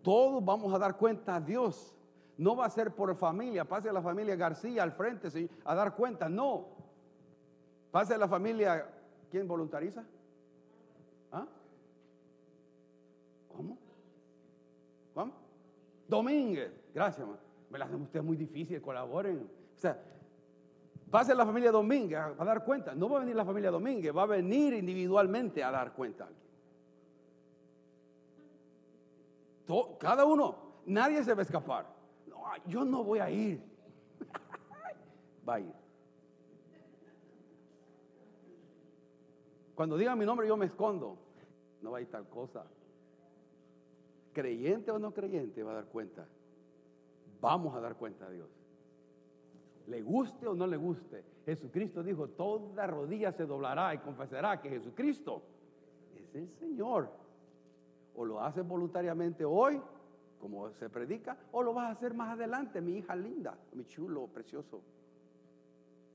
[0.01, 1.95] Todos vamos a dar cuenta a Dios.
[2.37, 5.29] No va a ser por familia, pase a la familia García al frente
[5.63, 6.67] a dar cuenta, no.
[7.91, 8.89] Pase a la familia,
[9.29, 10.03] ¿quién voluntariza?
[11.31, 11.45] ¿Ah?
[13.55, 13.77] ¿Cómo?
[15.13, 15.31] ¿Cómo?
[16.13, 17.27] Domínguez, gracias,
[17.71, 19.49] me la hacen ustedes muy difícil, colaboren.
[19.75, 19.99] O sea,
[21.09, 22.93] pase a la familia Domínguez a, a dar cuenta.
[22.93, 26.27] No va a venir la familia Domínguez, va a venir individualmente a dar cuenta a
[26.27, 26.43] alguien.
[29.65, 31.87] To- cada uno, nadie se va a escapar.
[32.27, 33.59] No, yo no voy a ir.
[35.49, 35.73] va a ir.
[39.73, 41.17] Cuando digan mi nombre, yo me escondo.
[41.81, 42.65] No va a ir tal cosa.
[44.33, 46.25] Creyente o no creyente va a dar cuenta.
[47.39, 48.49] Vamos a dar cuenta a Dios.
[49.87, 51.23] Le guste o no le guste.
[51.45, 55.43] Jesucristo dijo, toda rodilla se doblará y confesará que Jesucristo
[56.15, 57.09] es el Señor.
[58.15, 59.81] O lo haces voluntariamente hoy,
[60.39, 64.27] como se predica, o lo vas a hacer más adelante, mi hija linda, mi chulo,
[64.27, 64.81] precioso.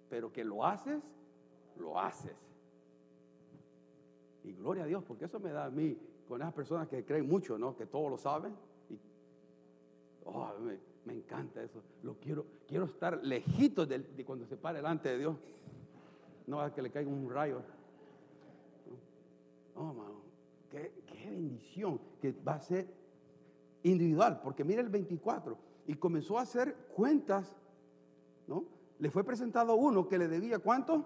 [0.09, 1.03] Pero que lo haces,
[1.79, 2.37] lo haces.
[4.45, 5.99] Y gloria a Dios, porque eso me da a mí,
[6.29, 7.75] con esas personas que creen mucho, ¿no?
[7.75, 8.55] Que todo lo saben.
[8.91, 8.99] Y,
[10.27, 10.53] oh,
[11.05, 11.83] me, encanta eso.
[12.03, 15.37] Lo quiero, quiero estar lejito de, cuando se pare delante de Dios.
[16.47, 17.63] No a que le caiga un rayo.
[19.75, 20.23] Oh, mano.
[20.71, 22.87] qué, qué bendición que va a ser
[23.83, 27.57] individual, porque mira el 24, y comenzó a hacer cuentas,
[28.47, 28.65] ¿no?
[28.99, 31.05] Le fue presentado uno que le debía cuánto?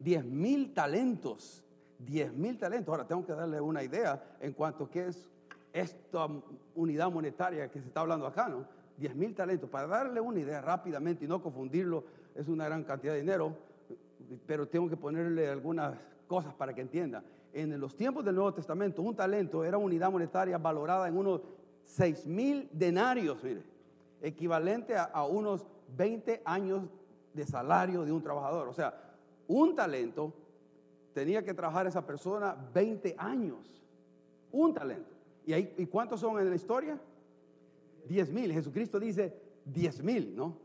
[0.00, 1.62] 10 mil talentos,
[2.06, 2.92] 10 mil talentos.
[2.92, 5.28] Ahora tengo que darle una idea en cuanto a qué es
[5.72, 6.26] esta
[6.74, 8.64] unidad monetaria que se está hablando acá, ¿no?
[8.96, 9.68] 10 mil talentos.
[9.70, 13.56] Para darle una idea rápidamente y no confundirlo, es una gran cantidad de dinero,
[14.46, 15.94] pero tengo que ponerle algunas
[16.26, 17.22] cosas para que entienda.
[17.52, 21.42] En los tiempos del Nuevo Testamento, un talento era una unidad monetaria valorada en unos
[21.84, 23.62] 6 mil denarios, mire,
[24.22, 26.82] equivalente a, a unos 20 años
[27.34, 28.68] de salario de un trabajador.
[28.68, 28.94] O sea,
[29.48, 30.32] un talento
[31.12, 33.82] tenía que trabajar esa persona 20 años.
[34.52, 35.14] Un talento.
[35.46, 37.00] ¿Y, ahí, ¿y cuántos son en la historia?
[38.06, 38.52] 10 mil.
[38.52, 40.56] Jesucristo dice 10 mil, ¿no?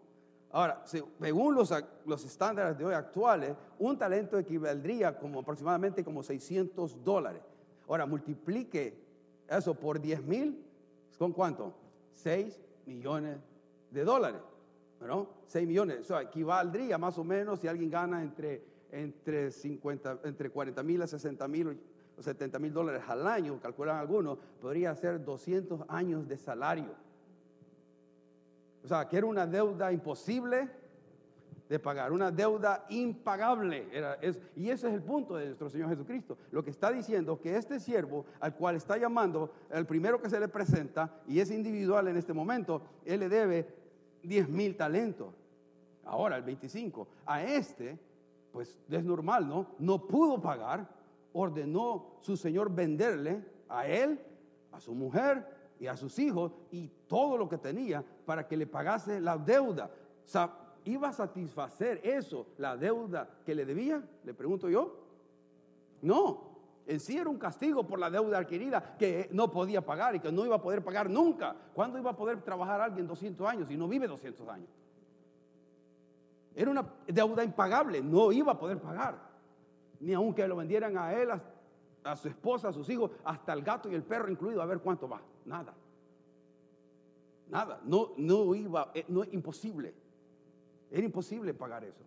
[0.52, 1.74] Ahora, según los,
[2.06, 7.42] los, estándares de hoy actuales, un talento equivaldría como aproximadamente como 600 dólares.
[7.88, 8.98] Ahora, multiplique
[9.50, 10.64] eso por 10 mil,
[11.18, 11.74] ¿con cuánto?
[12.14, 13.38] 6 millones
[13.92, 14.42] de dólares.
[15.02, 15.28] ¿no?
[15.48, 16.00] 6 millones.
[16.00, 18.64] Eso equivaldría más o menos si alguien gana entre,
[18.96, 21.80] entre, 50, entre 40 mil a 60 mil
[22.18, 26.96] o 70 mil dólares al año, calculan algunos, podría ser 200 años de salario.
[28.84, 30.70] O sea, que era una deuda imposible
[31.68, 33.88] de pagar, una deuda impagable.
[33.92, 36.38] Era, es, y ese es el punto de nuestro Señor Jesucristo.
[36.52, 40.40] Lo que está diciendo que este siervo al cual está llamando, el primero que se
[40.40, 43.68] le presenta, y es individual en este momento, él le debe
[44.24, 45.34] 10 mil talentos.
[46.06, 47.08] Ahora, el 25.
[47.26, 47.98] A este,
[48.56, 49.68] pues es normal, ¿no?
[49.80, 50.88] No pudo pagar,
[51.34, 54.18] ordenó su señor venderle a él,
[54.72, 55.46] a su mujer
[55.78, 59.92] y a sus hijos y todo lo que tenía para que le pagase la deuda.
[60.86, 64.02] ¿iba a satisfacer eso, la deuda que le debía?
[64.24, 65.04] Le pregunto yo.
[66.02, 66.56] No,
[66.88, 70.32] en sí era un castigo por la deuda adquirida que no podía pagar y que
[70.32, 71.54] no iba a poder pagar nunca.
[71.74, 74.70] ¿Cuándo iba a poder trabajar alguien 200 años y no vive 200 años?
[76.56, 79.20] Era una deuda impagable, no iba a poder pagar.
[80.00, 81.30] Ni aunque lo vendieran a él,
[82.04, 84.80] a, su esposa, a sus hijos, hasta el gato y el perro incluido, a ver
[84.80, 85.22] cuánto va.
[85.44, 85.74] Nada.
[87.50, 87.82] Nada.
[87.84, 89.94] No, no iba, eh, no es imposible.
[90.90, 92.04] Era imposible pagar eso.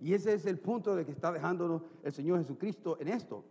[0.00, 3.44] Y ese es el punto de que está dejándonos el Señor Jesucristo en esto.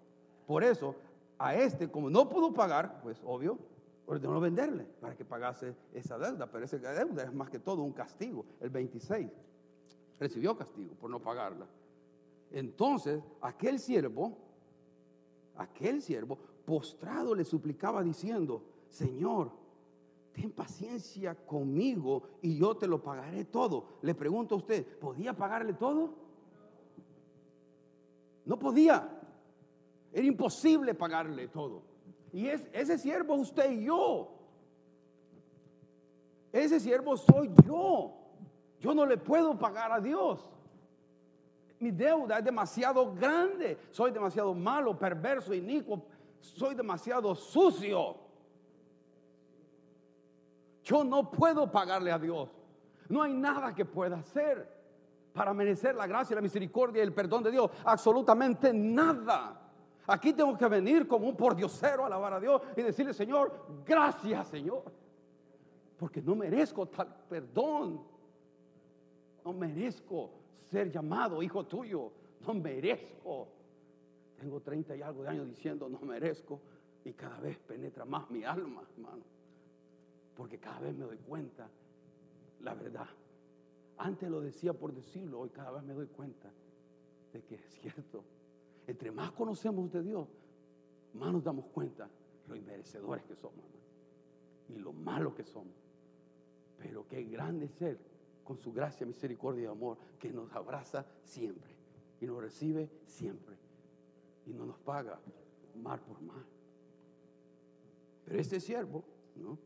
[0.45, 0.95] Por eso,
[1.39, 3.57] a este, como no pudo pagar, pues obvio,
[4.05, 6.47] ordenó venderle para que pagase esa deuda.
[6.47, 8.45] Pero esa deuda es más que todo un castigo.
[8.59, 9.31] El 26
[10.19, 11.65] recibió castigo por no pagarla.
[12.51, 14.37] Entonces, aquel siervo,
[15.57, 19.51] aquel siervo, postrado le suplicaba diciendo, Señor,
[20.33, 23.85] ten paciencia conmigo y yo te lo pagaré todo.
[24.01, 26.13] Le pregunto a usted, ¿podía pagarle todo?
[28.45, 29.19] No podía.
[30.11, 31.81] Era imposible pagarle todo.
[32.31, 34.29] Y es, ese siervo usted y yo.
[36.51, 38.22] Ese siervo soy yo.
[38.83, 40.41] Yo no le puedo pagar a Dios.
[41.79, 43.77] Mi deuda es demasiado grande.
[43.91, 46.05] Soy demasiado malo, perverso, inicuo.
[46.41, 48.17] Soy demasiado sucio.
[50.83, 52.49] Yo no puedo pagarle a Dios.
[53.07, 54.69] No hay nada que pueda hacer
[55.31, 57.71] para merecer la gracia, la misericordia y el perdón de Dios.
[57.85, 59.61] Absolutamente nada.
[60.07, 64.49] Aquí tengo que venir como un pordiosero a alabar a Dios y decirle, Señor, gracias,
[64.49, 64.83] Señor.
[65.97, 68.12] Porque no merezco tal perdón.
[69.43, 70.31] No merezco
[70.69, 72.11] ser llamado hijo tuyo.
[72.45, 73.47] No merezco.
[74.39, 76.59] Tengo 30 y algo de años diciendo, no merezco.
[77.05, 79.23] Y cada vez penetra más mi alma, hermano.
[80.35, 81.69] Porque cada vez me doy cuenta
[82.61, 83.07] la verdad.
[83.97, 86.49] Antes lo decía por decirlo, hoy cada vez me doy cuenta
[87.31, 88.23] de que es cierto.
[88.87, 90.27] Entre más conocemos de Dios,
[91.13, 92.09] más nos damos cuenta
[92.47, 93.63] lo inmerecedores que somos
[94.69, 95.75] y lo malo que somos.
[96.79, 97.97] Pero qué grande Él
[98.43, 101.71] con su gracia, misericordia y amor que nos abraza siempre
[102.19, 103.55] y nos recibe siempre
[104.45, 105.19] y no nos paga
[105.81, 106.45] mal por mal.
[108.25, 109.03] Pero este siervo,
[109.35, 109.57] ¿no?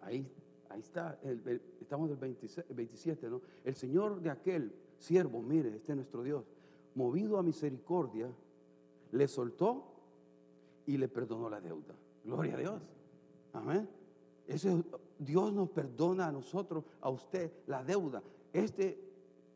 [0.00, 0.26] Ahí,
[0.68, 1.18] ahí está,
[1.80, 3.40] estamos del 27, ¿no?
[3.64, 6.44] El Señor de aquel siervo, mire, este es nuestro Dios
[6.98, 8.28] movido a misericordia,
[9.12, 9.84] le soltó
[10.84, 11.94] y le perdonó la deuda.
[12.24, 12.82] Gloria a Dios.
[13.52, 13.88] Amén.
[14.48, 14.82] Ese,
[15.18, 18.22] Dios nos perdona a nosotros, a usted, la deuda.
[18.50, 18.98] Este,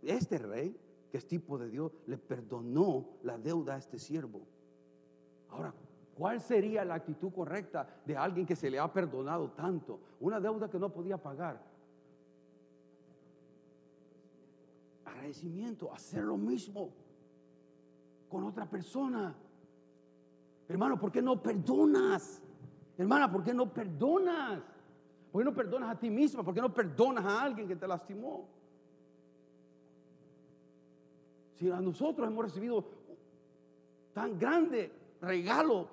[0.03, 0.77] este rey,
[1.11, 4.43] que es tipo de Dios, le perdonó la deuda a este siervo.
[5.49, 5.73] Ahora,
[6.15, 9.99] ¿cuál sería la actitud correcta de alguien que se le ha perdonado tanto?
[10.21, 11.63] Una deuda que no podía pagar.
[15.07, 16.91] Agradecimiento, hacer lo mismo
[18.29, 19.35] con otra persona.
[20.69, 22.43] Hermano, ¿por qué no perdonas?
[22.99, 24.72] Hermana, ¿por qué no perdonas?
[25.33, 26.45] ¿Por qué no perdonas a ti misma?
[26.45, 28.47] ¿Por qué no perdonas a alguien que te lastimó?
[31.55, 32.85] Si a nosotros hemos recibido
[34.12, 34.92] tan grande
[35.23, 35.88] regalo.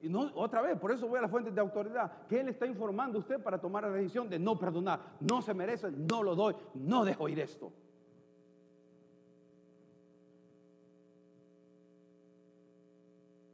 [0.00, 2.66] Y no, otra vez, por eso voy a la fuente de autoridad, que Él está
[2.66, 5.00] informando a usted para tomar la decisión de no perdonar.
[5.18, 7.72] No se merece, no lo doy, no dejo ir esto.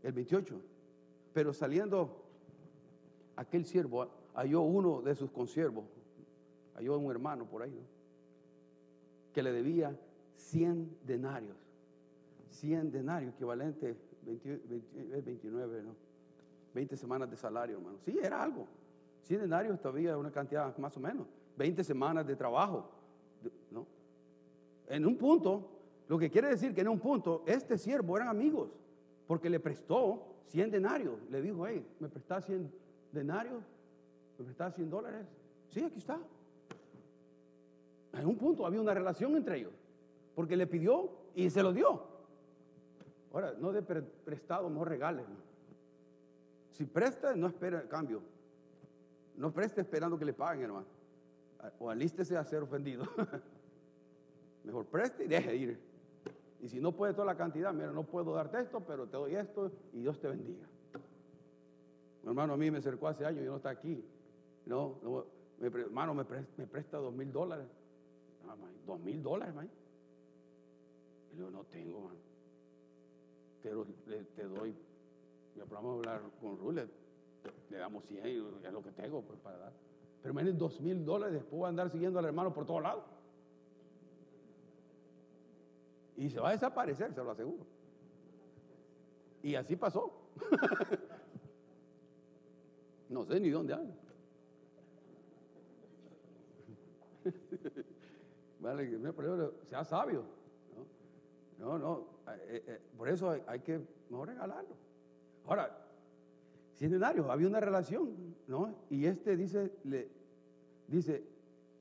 [0.02, 0.60] El 28.
[1.32, 2.29] Pero saliendo
[3.40, 5.86] aquel siervo, halló uno de sus consiervos,
[6.74, 7.82] halló un hermano por ahí,
[9.32, 9.98] que le debía
[10.34, 11.56] 100 denarios.
[12.50, 15.94] 100 denarios, equivalente 29, ¿no?
[16.74, 17.98] 20 semanas de salario, hermano.
[18.04, 18.66] Sí, era algo.
[19.22, 21.26] 100 denarios todavía una cantidad más o menos.
[21.56, 22.90] 20 semanas de trabajo,
[23.70, 23.86] ¿no?
[24.86, 25.70] En un punto,
[26.08, 28.68] lo que quiere decir que en un punto, este siervo eran amigos,
[29.26, 31.18] porque le prestó 100 denarios.
[31.30, 33.62] Le dijo, hey, ¿me prestás 100 denarios?
[34.38, 35.26] ¿Me prestás 100 dólares?
[35.68, 36.18] Sí, aquí está.
[38.12, 39.72] En un punto había una relación entre ellos,
[40.34, 42.02] porque le pidió y se lo dio.
[43.32, 45.24] Ahora, no de prestado, no regales.
[46.72, 48.22] Si presta, no espera cambio.
[49.36, 50.86] No preste esperando que le paguen, hermano.
[51.78, 53.04] O alístese a ser ofendido.
[54.64, 55.80] Mejor preste y deje de ir.
[56.60, 59.34] Y si no puede toda la cantidad, mira, no puedo darte esto, pero te doy
[59.34, 60.66] esto y Dios te bendiga.
[62.22, 64.04] Mi hermano a mí me acercó hace años y no está aquí.
[64.66, 64.98] No,
[65.60, 67.66] hermano, me, presta, dos mil dólares.
[68.86, 69.70] dos mil dólares, hermano.
[71.32, 72.30] Y yo no tengo, hermano
[73.62, 73.86] pero
[74.36, 74.74] te doy,
[75.56, 76.88] ya podemos hablar con Rule,
[77.68, 79.72] le damos 100 y es lo que tengo pues, para dar.
[80.22, 83.04] Pero menos dos mil dólares, después voy a andar siguiendo al hermano por todos lados.
[86.16, 87.64] Y se va a desaparecer, se lo aseguro.
[89.42, 90.12] Y así pasó.
[93.10, 93.94] no sé ni dónde anda.
[98.60, 98.98] vale,
[99.68, 100.24] sea sabio.
[101.58, 102.06] No, no,
[102.48, 104.74] eh, eh, por eso hay, que no regalarlo.
[105.46, 105.76] Ahora,
[106.74, 108.74] centenario, había una relación, ¿no?
[108.88, 110.08] Y este dice, le,
[110.88, 111.22] dice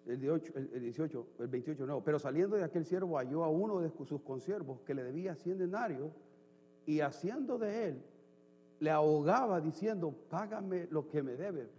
[0.05, 3.79] el, 18, el, 18, el 28, no, pero saliendo de aquel siervo halló a uno
[3.79, 6.11] de sus consiervos que le debía 100 denarios
[6.85, 8.03] y haciendo de él,
[8.79, 11.69] le ahogaba diciendo, págame lo que me debe.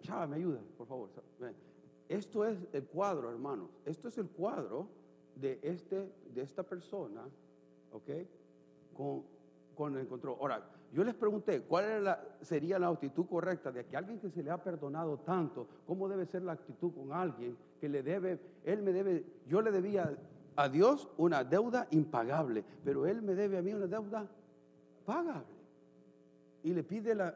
[0.00, 1.10] Chava, me ayuda, por favor.
[2.08, 3.70] Esto es el cuadro, hermanos.
[3.84, 4.88] Esto es el cuadro
[5.36, 7.22] de, este, de esta persona,
[7.92, 8.10] ¿ok?
[8.94, 9.22] Con,
[9.74, 10.36] con el control.
[10.40, 14.50] Ahora, yo les pregunté, ¿cuál sería la actitud correcta de que alguien que se le
[14.50, 18.92] ha perdonado tanto, cómo debe ser la actitud con alguien que le debe, él me
[18.92, 20.14] debe, yo le debía
[20.54, 24.28] a Dios una deuda impagable, pero él me debe a mí una deuda
[25.06, 25.61] pagable.
[26.62, 27.34] Y le pide la,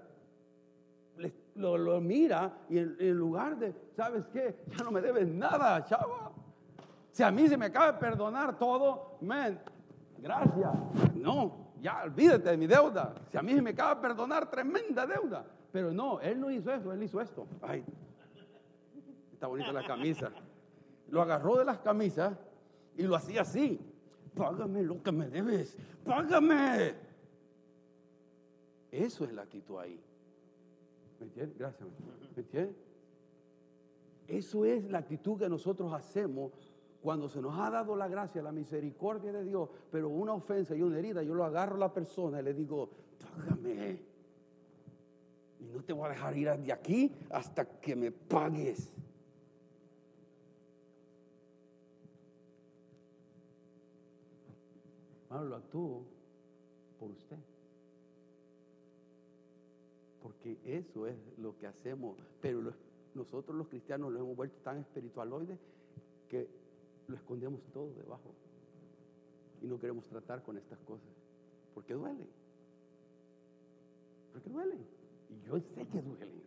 [1.56, 4.64] lo, mira y en, lugar de, ¿sabes qué?
[4.76, 6.32] Ya no me debes nada, chava.
[7.10, 9.58] Si a mí se me acaba de perdonar todo, man,
[10.18, 10.70] gracias.
[11.14, 13.14] No, ya olvídate de mi deuda.
[13.30, 15.44] Si a mí se me acaba de perdonar tremenda deuda.
[15.72, 17.46] Pero no, él no hizo eso, él hizo esto.
[17.62, 17.84] Ay,
[19.32, 20.30] está bonita la camisa.
[21.08, 22.36] Lo agarró de las camisas
[22.96, 23.80] y lo hacía así.
[24.34, 25.76] Págame lo que me debes.
[26.04, 27.05] Págame.
[28.90, 30.00] Eso es la actitud ahí.
[31.18, 31.58] ¿Me entiendes?
[31.58, 31.88] Gracias.
[32.34, 32.76] ¿Me entiendes?
[34.28, 36.52] Eso es la actitud que nosotros hacemos
[37.02, 40.82] cuando se nos ha dado la gracia, la misericordia de Dios, pero una ofensa y
[40.82, 44.00] una herida, yo lo agarro a la persona y le digo, págame.
[45.60, 48.92] Y no te voy a dejar ir de aquí hasta que me pagues.
[55.30, 56.02] Hermano, lo actúo
[56.98, 57.36] por usted.
[60.64, 62.16] Eso es lo que hacemos.
[62.40, 62.72] Pero
[63.14, 65.58] nosotros los cristianos lo hemos vuelto tan espiritualoides
[66.28, 66.48] que
[67.08, 68.34] lo escondemos todo debajo.
[69.62, 71.08] Y no queremos tratar con estas cosas.
[71.74, 72.26] Porque duele.
[74.32, 74.76] Porque duele.
[75.30, 76.46] Y yo sé que duele.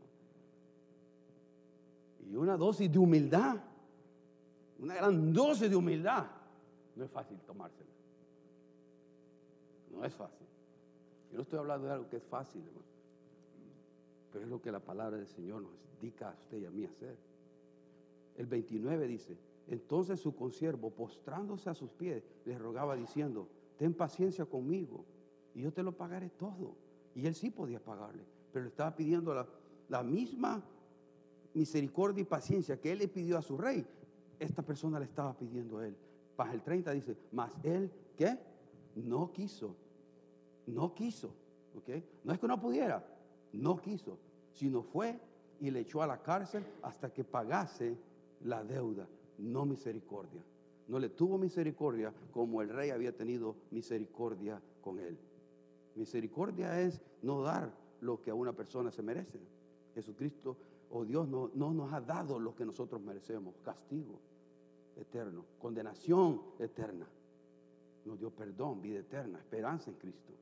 [2.29, 3.57] Y una dosis de humildad,
[4.77, 6.27] una gran dosis de humildad,
[6.95, 7.89] no es fácil tomársela.
[9.91, 10.45] No es fácil.
[11.31, 12.85] Yo no estoy hablando de algo que es fácil, hermano.
[14.31, 16.85] Pero es lo que la palabra del Señor nos indica a usted y a mí
[16.85, 17.17] hacer.
[18.37, 24.45] El 29 dice, entonces su consiervo, postrándose a sus pies, le rogaba diciendo, ten paciencia
[24.45, 25.05] conmigo
[25.53, 26.75] y yo te lo pagaré todo.
[27.15, 29.33] Y él sí podía pagarle, pero le estaba pidiendo
[29.89, 30.63] la, misma
[31.53, 33.85] misericordia y paciencia que él le pidió a su rey.
[34.39, 35.95] Esta persona le estaba pidiendo a él.
[36.35, 38.39] Para el 30 dice, mas él, ¿qué?
[38.95, 39.75] No quiso.
[40.67, 41.33] no quiso,
[41.75, 42.03] ¿ok?
[42.23, 43.05] No es que no pudiera,
[43.53, 44.17] no quiso,
[44.53, 45.19] sino fue
[45.59, 47.97] y le echó a la cárcel hasta que pagase
[48.43, 50.41] la deuda, no misericordia.
[50.87, 55.17] No le tuvo misericordia como el rey había tenido misericordia con él.
[55.95, 57.71] Misericordia es no dar
[58.01, 59.39] lo que a una persona se merece.
[59.93, 60.57] Jesucristo
[60.91, 64.19] o Dios no, no nos ha dado lo que nosotros merecemos, castigo
[64.95, 67.07] eterno, condenación eterna.
[68.05, 70.33] Nos dio perdón, vida eterna, esperanza en Cristo.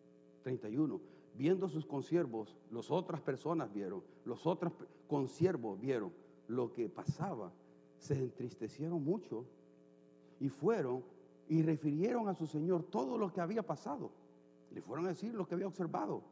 [0.43, 1.16] 31.
[1.37, 4.73] Viendo sus consiervos, las otras personas vieron, los otros
[5.07, 6.11] consiervos vieron
[6.47, 7.51] lo que pasaba,
[7.99, 9.45] se entristecieron mucho
[10.39, 11.03] y fueron
[11.47, 14.09] y refirieron a su Señor todo lo que había pasado.
[14.71, 16.23] Le fueron a decir lo que había observado.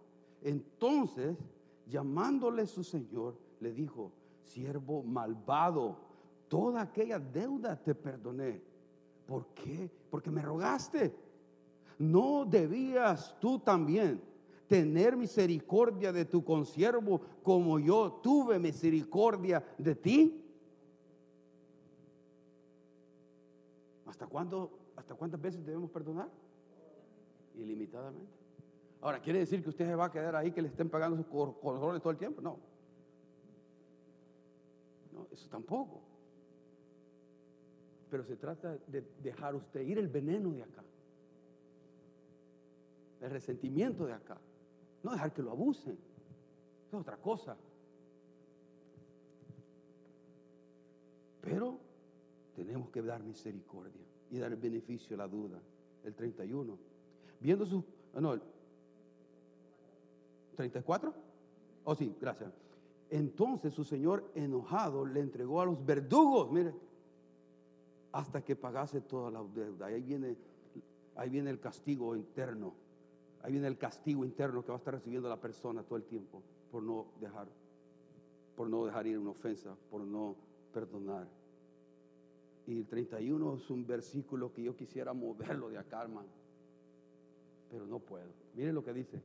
[0.41, 1.38] Entonces,
[1.88, 5.97] llamándole su Señor, le dijo, siervo malvado,
[6.47, 8.60] toda aquella deuda te perdoné.
[9.28, 9.89] ¿Por qué?
[10.10, 11.16] Porque me rogaste.
[11.99, 14.20] ¿No debías tú también
[14.68, 20.41] tener misericordia de tu consiervo como yo tuve misericordia de ti?
[24.05, 26.30] ¿Hasta cuándo, hasta cuántas veces debemos perdonar?
[27.55, 28.32] Ilimitadamente.
[29.01, 31.28] Ahora, ¿quiere decir que usted se va a quedar ahí que le estén pagando sus
[31.28, 32.41] corazones todo el tiempo?
[32.41, 32.57] No.
[35.13, 36.01] No, eso tampoco.
[38.09, 40.84] Pero se trata de dejar usted ir el veneno de acá.
[43.22, 44.38] El resentimiento de acá.
[45.06, 45.95] No dejar que lo abusen.
[46.88, 47.56] Es otra cosa.
[51.41, 51.78] Pero
[52.56, 54.01] tenemos que dar misericordia
[54.32, 55.62] y dar el beneficio a la duda.
[56.03, 56.76] El 31.
[57.39, 57.86] Viendo su...
[58.16, 58.41] Ah, no, el
[60.56, 61.14] 34.
[61.84, 62.51] Oh, sí, gracias.
[63.12, 66.74] Entonces su señor enojado le entregó a los verdugos, mire,
[68.12, 69.86] hasta que pagase toda la deuda.
[69.86, 70.36] Ahí viene,
[71.16, 72.85] ahí viene el castigo interno.
[73.46, 76.41] Ahí viene el castigo interno que va a estar recibiendo la persona todo el tiempo
[76.72, 77.48] por no dejar,
[78.56, 80.36] por no dejar ir una ofensa, por no
[80.74, 81.28] perdonar.
[82.66, 86.28] Y el 31 es un versículo que yo quisiera moverlo de acá, hermano.
[87.70, 88.32] Pero no puedo.
[88.56, 89.22] Miren lo que dice.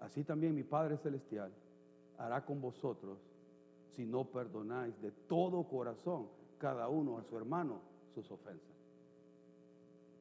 [0.00, 1.52] Así también mi Padre Celestial
[2.18, 3.20] hará con vosotros
[3.94, 6.26] si no perdonáis de todo corazón
[6.58, 7.82] cada uno a su hermano
[8.16, 8.76] sus ofensas.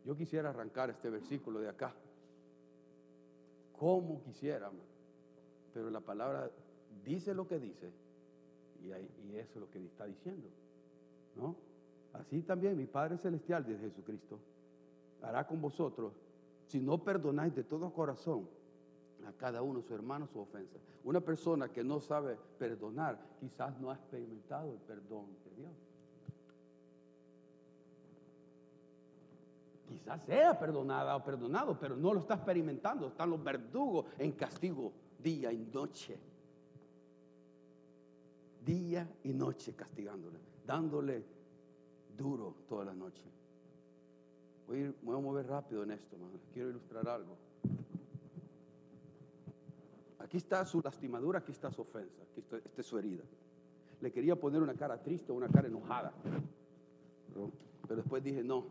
[0.06, 1.96] Yo quisiera arrancar este versículo de acá.
[3.82, 4.70] Como quisiera,
[5.74, 6.52] pero la palabra
[7.04, 7.92] dice lo que dice
[8.80, 10.48] y, y eso es lo que está diciendo.
[11.36, 11.56] ¿No?
[12.14, 14.38] Así también mi Padre Celestial, de Jesucristo,
[15.24, 16.14] hará con vosotros
[16.68, 18.48] si no perdonáis de todo corazón
[19.26, 20.78] a cada uno, su hermano, su ofensa.
[21.04, 25.72] Una persona que no sabe perdonar, quizás no ha experimentado el perdón de Dios.
[30.02, 33.08] Quizás sea perdonada o perdonado, pero no lo está experimentando.
[33.08, 36.18] Están los verdugos en castigo día y noche.
[38.66, 41.24] Día y noche castigándole, dándole
[42.18, 43.24] duro toda la noche.
[44.68, 46.18] Voy a, voy a mover rápido en esto,
[46.54, 47.38] quiero ilustrar algo.
[50.20, 53.24] Aquí está su lastimadura, aquí está su ofensa, aquí está, su herida.
[54.00, 56.14] Le quería poner una cara triste una cara enojada.
[57.34, 58.66] Pero, después dije, no,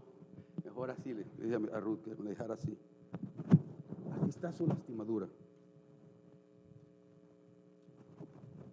[0.64, 2.76] mejor así, le dije a Ruth que me dejara así.
[4.16, 5.28] Aquí está su lastimadura,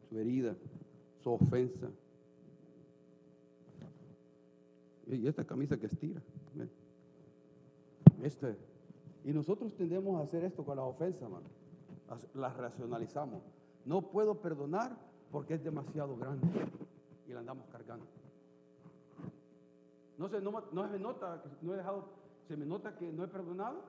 [0.09, 0.55] su herida,
[1.21, 1.89] su ofensa.
[5.07, 6.21] Y esta camisa que estira.
[8.21, 8.57] Este.
[9.23, 11.47] Y nosotros tendemos a hacer esto con la ofensa, mano
[12.33, 13.43] las racionalizamos.
[13.85, 14.97] No puedo perdonar
[15.31, 16.47] porque es demasiado grande
[17.27, 18.05] y la andamos cargando.
[20.17, 22.05] No se, no, no me nota, no he dejado,
[22.47, 23.81] se me nota que no he perdonado.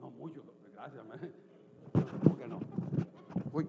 [0.00, 0.42] No mucho,
[0.74, 1.04] gracias,
[2.22, 2.60] ¿Por qué no?
[3.52, 3.68] Uy,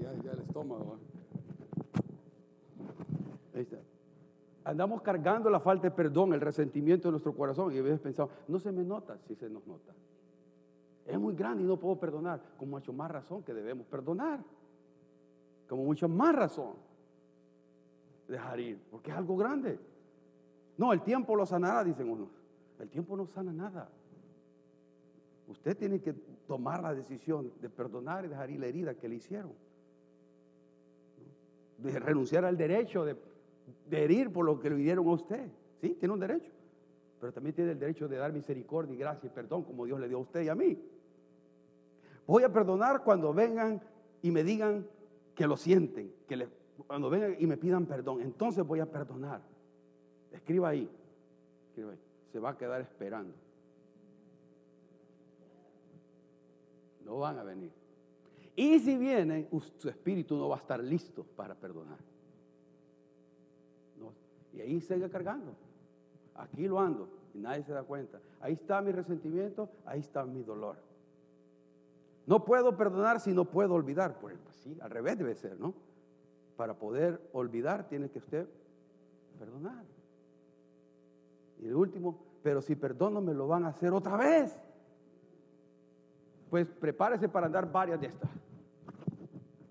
[0.00, 0.98] ya, ya el estómago.
[3.54, 3.78] Ahí está
[4.66, 8.34] andamos cargando la falta de perdón, el resentimiento en nuestro corazón y a veces pensamos,
[8.48, 9.92] no se me nota, si se nos nota.
[11.06, 14.40] Es muy grande y no puedo perdonar, con mucho más razón que debemos perdonar.
[15.68, 16.74] Como mucho más razón
[18.28, 19.78] dejar ir, porque es algo grande.
[20.76, 22.28] No, el tiempo lo sanará, dicen unos.
[22.78, 23.88] El tiempo no sana nada.
[25.48, 26.12] Usted tiene que
[26.46, 29.52] tomar la decisión de perdonar y dejar ir la herida que le hicieron.
[31.78, 33.16] De renunciar al derecho de
[33.88, 35.48] de herir por lo que le dieron a usted.
[35.80, 36.50] Sí, tiene un derecho.
[37.20, 40.08] Pero también tiene el derecho de dar misericordia y gracia y perdón como Dios le
[40.08, 40.78] dio a usted y a mí.
[42.26, 43.80] Voy a perdonar cuando vengan
[44.22, 44.86] y me digan
[45.36, 46.48] que lo sienten, que
[46.86, 49.42] cuando vengan y me pidan perdón, entonces voy a perdonar.
[50.32, 50.90] Escriba ahí.
[51.68, 51.98] Escriba ahí.
[52.32, 53.34] se va a quedar esperando.
[57.04, 57.70] No van a venir.
[58.56, 61.98] Y si vienen, su espíritu no va a estar listo para perdonar.
[64.54, 65.54] Y ahí sigue cargando.
[66.34, 68.18] Aquí lo ando y nadie se da cuenta.
[68.40, 70.76] Ahí está mi resentimiento, ahí está mi dolor.
[72.26, 74.18] No puedo perdonar si no puedo olvidar.
[74.18, 75.74] Pues, sí, al revés debe ser, ¿no?
[76.56, 78.48] Para poder olvidar tiene que usted
[79.38, 79.84] perdonar.
[81.58, 84.58] Y el último, pero si perdono me lo van a hacer otra vez.
[86.50, 88.30] Pues prepárese para andar varias de estas.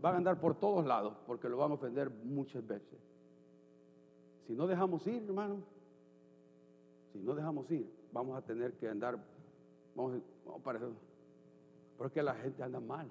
[0.01, 2.99] Van a andar por todos lados porque lo van a ofender muchas veces.
[4.47, 5.58] Si no dejamos ir, hermano,
[7.12, 9.18] si no dejamos ir, vamos a tener que andar,
[9.95, 10.91] vamos, vamos para eso.
[11.98, 13.10] Porque la gente anda mal,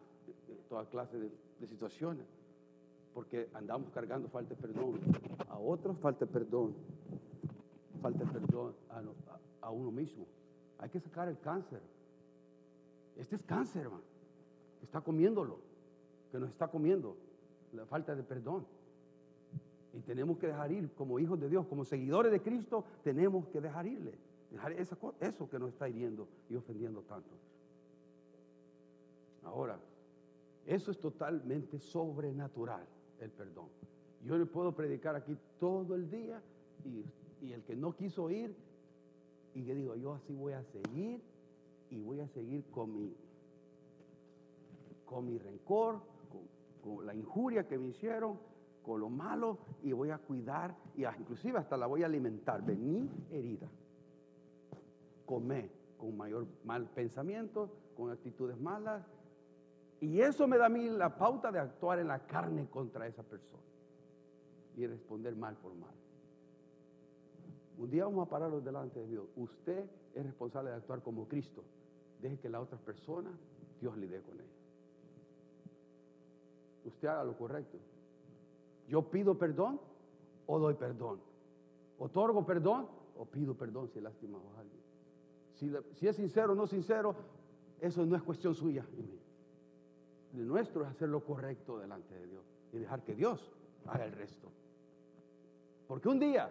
[0.48, 1.30] en toda clase de,
[1.66, 2.26] situaciones
[3.14, 5.00] porque andamos cargando falta de perdón.
[5.48, 6.74] A otros falta de perdón.
[8.02, 8.74] Falta de perdón
[9.62, 10.26] a, uno mismo.
[10.78, 11.80] Hay que sacar el cáncer.
[13.16, 14.02] Este es cáncer, hermano.
[14.82, 15.58] está comiéndolo.
[16.32, 17.16] Que nos está comiendo.
[17.72, 18.66] La falta de perdón.
[19.94, 23.60] Y tenemos que dejar ir, como hijos de Dios, como seguidores de Cristo, tenemos que
[23.60, 24.12] dejar irle.
[24.50, 27.30] Dejar eso que nos está hiriendo y ofendiendo tanto.
[29.44, 29.78] Ahora,
[30.66, 32.86] eso es totalmente sobrenatural
[33.20, 33.68] el perdón.
[34.24, 36.42] Yo le puedo predicar aquí todo el día
[36.84, 38.56] y, el que no quiso ir,
[39.54, 41.20] y que digo, yo así voy a seguir
[41.90, 43.14] y voy a seguir con mi,
[45.04, 46.00] con mi rencor,
[46.82, 48.38] con, la injuria que me hicieron,
[48.82, 52.64] con lo malo, y voy a cuidar, y inclusive hasta la voy a alimentar.
[52.64, 53.68] Vení herida,
[55.26, 59.06] comé con mayor mal pensamiento, con actitudes malas,
[60.00, 63.22] y eso me da a mí la pauta de actuar en la carne contra esa
[63.22, 63.62] persona
[64.76, 65.94] y responder mal por mal.
[67.78, 69.26] Un día vamos a pararlos delante de Dios.
[69.36, 69.84] Usted
[70.14, 71.64] es responsable de actuar como Cristo.
[72.20, 73.30] Deje que la otra persona,
[73.80, 74.48] Dios dé con ella.
[76.84, 77.78] Usted haga lo correcto.
[78.88, 79.80] Yo pido perdón
[80.46, 81.20] o doy perdón.
[81.98, 82.86] Otorgo perdón
[83.16, 84.84] o pido perdón si he lastimado a alguien.
[85.94, 87.14] Si, es sincero o no sincero,
[87.80, 88.84] eso no es cuestión suya
[90.38, 93.52] de nuestro es hacer lo correcto delante de Dios y dejar que Dios
[93.86, 94.50] haga el resto.
[95.86, 96.50] Porque un día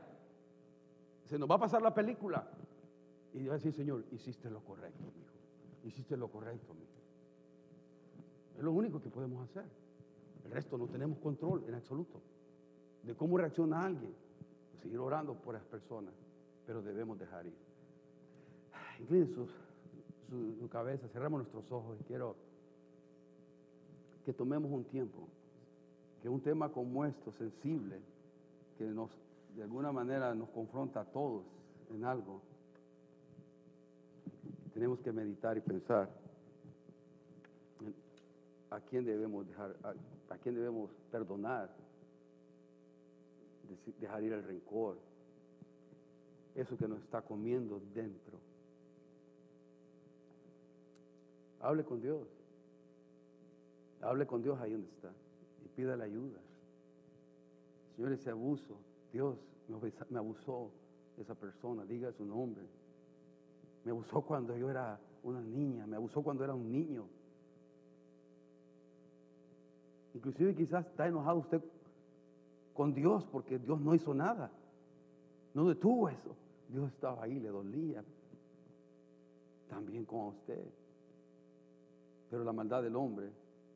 [1.26, 2.48] se nos va a pasar la película
[3.34, 5.34] y va a decir, Señor, hiciste lo correcto, hijo.
[5.84, 6.74] Hiciste lo correcto.
[8.56, 9.66] Es lo único que podemos hacer.
[10.46, 12.22] El resto no tenemos control en absoluto
[13.02, 14.14] de cómo reacciona alguien.
[14.82, 16.14] Seguir orando por las personas,
[16.66, 17.58] pero debemos dejar ir.
[19.00, 19.48] Inclinen su,
[20.60, 22.36] su cabeza, cerramos nuestros ojos y quiero
[24.26, 25.28] que tomemos un tiempo,
[26.22, 28.00] que un tema como esto, sensible,
[28.78, 29.12] que nos,
[29.56, 31.44] de alguna manera nos confronta a todos
[31.94, 32.42] en algo,
[34.74, 36.10] tenemos que meditar y pensar
[38.72, 39.76] a quién debemos dejar,
[40.30, 41.70] a, quién debemos perdonar,
[44.00, 44.98] dejar ir el rencor,
[46.56, 48.40] eso que nos está comiendo dentro.
[51.60, 52.28] Hable con Dios.
[54.04, 55.12] Hable con Dios ahí donde está
[55.64, 56.40] y pida la ayuda.
[57.96, 58.76] Señor, ese abuso,
[59.12, 59.38] Dios
[60.10, 60.72] me abusó
[61.18, 62.64] esa persona, diga su nombre.
[63.86, 67.06] Me abusó cuando yo era una niña, me abusó cuando era un niño.
[70.14, 71.62] Inclusive quizás está enojado usted
[72.74, 74.52] con Dios porque Dios no hizo nada.
[75.54, 76.36] No detuvo eso.
[76.70, 78.04] Dios estaba ahí, le dolía.
[79.70, 80.64] También con usted.
[82.30, 83.32] Pero la maldad del hombre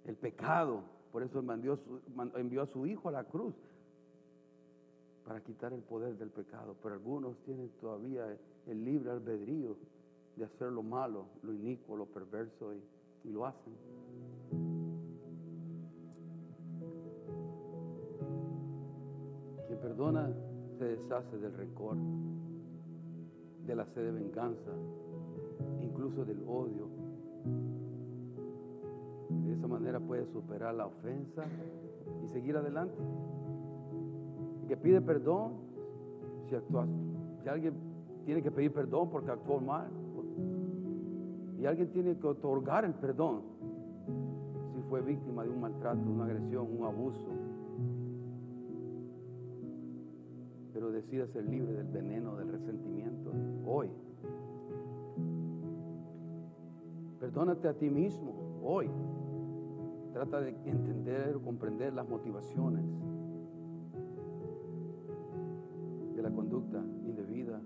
[0.07, 0.81] el pecado.
[1.11, 3.53] Por eso envió, a su Hijo a la cruz
[5.25, 6.75] para quitar el poder del pecado.
[6.81, 8.25] Pero algunos tienen todavía
[8.65, 9.75] el libre albedrío
[10.35, 12.81] de hacer lo malo, lo inicuo, lo perverso y,
[13.29, 13.73] lo hacen.
[19.67, 20.31] Quien perdona
[20.79, 21.97] se deshace del rencor,
[23.65, 24.71] de la sed de venganza,
[25.81, 26.87] incluso del odio
[29.57, 31.43] esa manera puede superar la ofensa
[32.23, 32.95] y seguir adelante.
[34.63, 35.53] Y que pide perdón
[36.47, 36.87] si actúa,
[37.41, 37.73] si alguien
[38.25, 39.87] tiene que pedir perdón porque actuó mal.
[41.59, 43.41] Y alguien tiene que otorgar el perdón
[44.75, 47.27] si fue víctima de un maltrato, una agresión, un abuso.
[50.71, 53.31] Pero decida ser libre del veneno, del resentimiento
[53.65, 53.89] hoy.
[57.19, 58.33] Perdónate a ti mismo
[58.63, 58.87] hoy.
[60.17, 62.83] Trata de entender o comprender las motivaciones
[66.15, 67.61] de la conducta indebida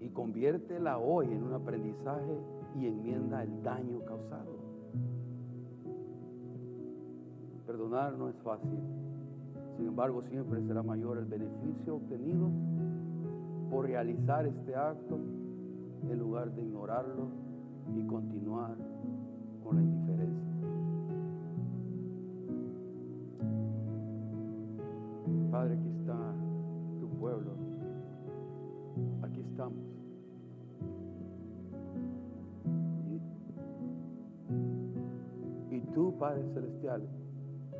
[0.00, 2.36] y conviértela hoy en un aprendizaje
[2.74, 4.58] y enmienda el daño causado.
[7.64, 8.80] Perdonar no es fácil,
[9.76, 12.50] sin embargo siempre será mayor el beneficio obtenido
[13.70, 15.16] por realizar este acto
[16.10, 17.28] en lugar de ignorarlo
[17.94, 18.76] y continuar
[19.62, 20.55] con la indiferencia.
[25.56, 26.34] Padre, aquí está
[27.00, 27.52] tu pueblo.
[29.22, 29.78] Aquí estamos.
[35.70, 37.08] Y, tú, Padre Celestial,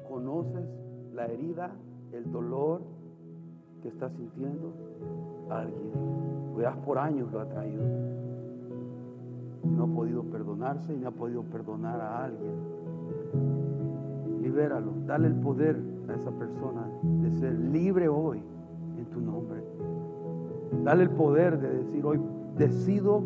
[0.09, 0.65] conoces
[1.13, 1.71] la herida,
[2.13, 2.81] el dolor
[3.83, 4.73] que está sintiendo
[5.51, 5.93] alguien.
[6.55, 7.85] Cuidas por años lo ha traído.
[9.65, 12.55] No ha podido perdonarse y no ha podido perdonar a alguien.
[14.41, 18.43] Libéralo, dale el poder a esa persona de ser libre hoy
[18.99, 19.63] en tu nombre.
[20.85, 22.21] Dale el poder de decir hoy,
[22.57, 23.23] decido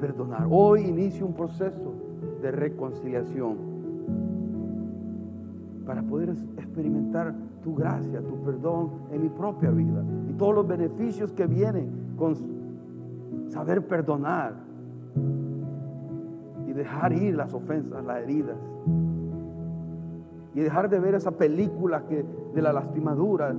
[0.00, 0.46] perdonar.
[0.50, 1.92] Hoy inicio un proceso
[2.40, 3.56] de reconciliación
[5.86, 11.32] para poder experimentar tu gracia, tu perdón en mi propia vida y todos los beneficios
[11.32, 12.36] que vienen con
[13.48, 14.54] saber perdonar
[16.66, 18.56] y dejar ir las ofensas, las heridas
[20.54, 22.24] y dejar de ver esa película que,
[22.54, 23.54] de la lastimadura,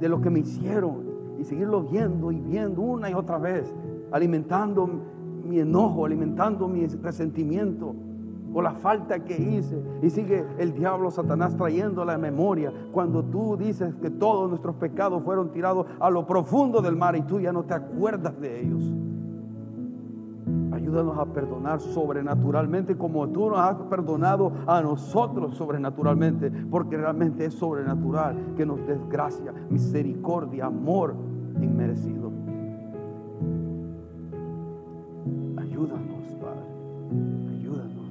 [0.00, 1.06] de lo que me hicieron,
[1.38, 3.72] y seguirlo viendo y viendo una y otra vez,
[4.10, 4.88] alimentando
[5.44, 7.94] mi enojo, alimentando mi resentimiento
[8.52, 9.78] o la falta que hice.
[10.02, 15.22] Y sigue el diablo Satanás trayendo la memoria cuando tú dices que todos nuestros pecados
[15.22, 18.82] fueron tirados a lo profundo del mar y tú ya no te acuerdas de ellos.
[20.86, 27.54] Ayúdanos a perdonar sobrenaturalmente como tú nos has perdonado a nosotros sobrenaturalmente, porque realmente es
[27.54, 31.16] sobrenatural que nos des gracia, misericordia, amor
[31.60, 32.30] inmerecido.
[35.56, 36.62] Ayúdanos, Padre,
[37.50, 38.06] ayúdanos.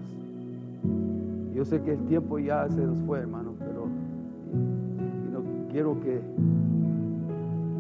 [1.53, 3.87] Yo sé que el tiempo ya se nos fue, hermano, pero
[5.31, 6.21] no quiero que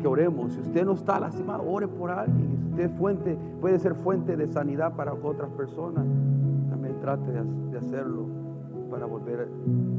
[0.05, 0.53] oremos.
[0.53, 2.57] Si usted no está lastimado, ore por alguien.
[2.57, 6.05] Si usted fuente, puede ser fuente de sanidad para otras personas,
[6.69, 8.25] también trate de hacerlo
[8.89, 9.49] para volver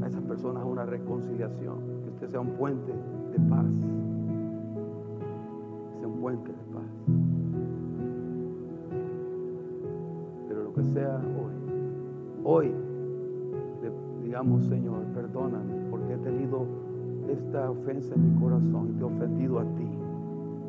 [0.03, 1.79] a esas personas a una reconciliación.
[2.05, 3.67] Que usted sea un puente de paz.
[5.99, 6.91] Sea un puente de paz.
[10.49, 11.55] Pero lo que sea hoy,
[12.45, 12.75] hoy,
[14.23, 16.67] digamos, Señor, perdóname porque he tenido
[17.29, 19.86] esta ofensa en mi corazón y te he ofendido a ti.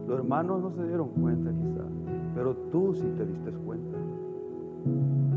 [0.08, 1.92] Los hermanos no se dieron cuenta quizás,
[2.34, 3.98] pero tú sí te diste cuenta.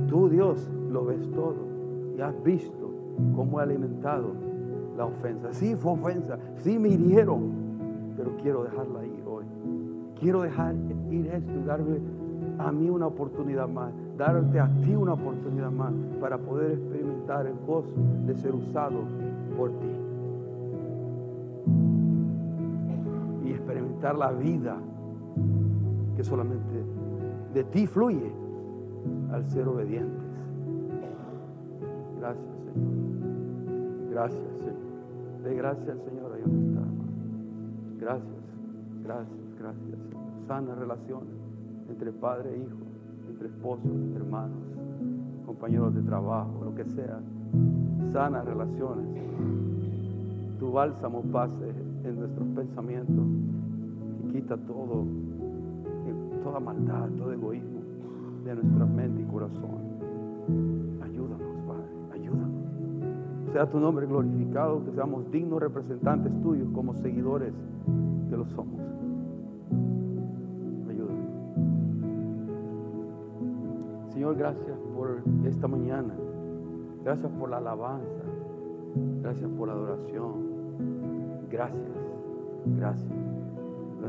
[0.08, 1.56] Tú Dios lo ves todo
[2.16, 2.90] y has visto
[3.34, 4.28] cómo he alimentado
[4.96, 5.52] la ofensa.
[5.52, 7.50] Sí fue ofensa, sí me hirieron,
[8.16, 9.44] pero quiero dejarla ir hoy.
[10.20, 10.74] Quiero dejar
[11.10, 11.98] ir esto y darme
[12.58, 17.54] a mí una oportunidad más, darte a ti una oportunidad más para poder experimentar el
[17.66, 17.94] gozo
[18.26, 19.00] de ser usado
[19.56, 19.99] por ti.
[24.00, 24.76] La vida
[26.16, 26.84] que solamente
[27.52, 28.32] de ti fluye
[29.30, 30.30] al ser obedientes.
[32.18, 34.10] Gracias, Señor.
[34.10, 35.44] Gracias, Señor.
[35.44, 36.82] De gracias Señor ahí donde está,
[37.98, 38.44] Gracias,
[39.02, 39.98] gracias, gracias.
[40.46, 41.34] Sanas relaciones
[41.88, 42.78] entre padre e hijo,
[43.28, 44.58] entre esposos, hermanos,
[45.46, 47.20] compañeros de trabajo, lo que sea.
[48.12, 49.06] Sanas relaciones.
[50.58, 51.70] Tu bálsamo pase
[52.04, 53.24] en nuestros pensamientos
[54.30, 55.04] quita todo,
[56.42, 57.80] toda maldad, todo egoísmo
[58.44, 59.80] de nuestra mente y corazón.
[61.02, 63.52] Ayúdanos, Padre, ayúdanos.
[63.52, 67.52] Sea tu nombre glorificado, que seamos dignos representantes tuyos como seguidores
[68.28, 68.80] que lo somos.
[70.88, 71.28] Ayúdanos.
[74.12, 76.14] Señor, gracias por esta mañana.
[77.04, 78.24] Gracias por la alabanza.
[79.22, 80.50] Gracias por la adoración.
[81.50, 81.96] Gracias,
[82.76, 83.39] gracias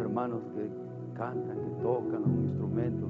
[0.02, 0.70] hermanos que
[1.18, 3.08] cantan, que tocan un instrumento,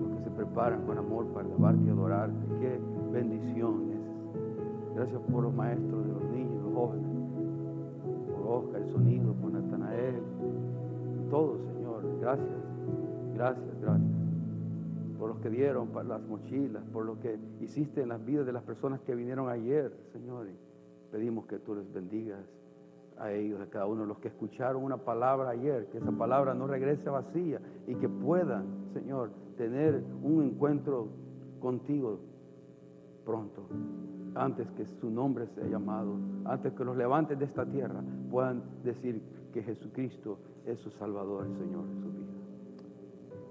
[0.00, 2.46] los que se preparan con amor para alabarte y adorarte.
[2.60, 2.80] Qué
[3.12, 4.94] bendición es.
[4.94, 7.06] Gracias por los maestros de los niños, los jóvenes,
[8.36, 10.22] por Oscar, el sonido, por Natanael,
[11.30, 12.02] todo, Señor.
[12.20, 12.48] Gracias,
[13.34, 14.10] gracias, gracias.
[15.18, 18.52] Por los que dieron para las mochilas, por lo que hiciste en las vidas de
[18.52, 20.46] las personas que vinieron ayer, Señor.
[21.10, 22.38] pedimos que tú les bendigas
[23.18, 26.54] a ellos, a cada uno de los que escucharon una palabra ayer, que esa palabra
[26.54, 31.08] no regrese vacía y que puedan, Señor, tener un encuentro
[31.60, 32.18] contigo
[33.24, 33.62] pronto,
[34.34, 39.22] antes que su nombre sea llamado, antes que los levantes de esta tierra puedan decir
[39.52, 42.32] que Jesucristo es su Salvador, Señor, en su vida.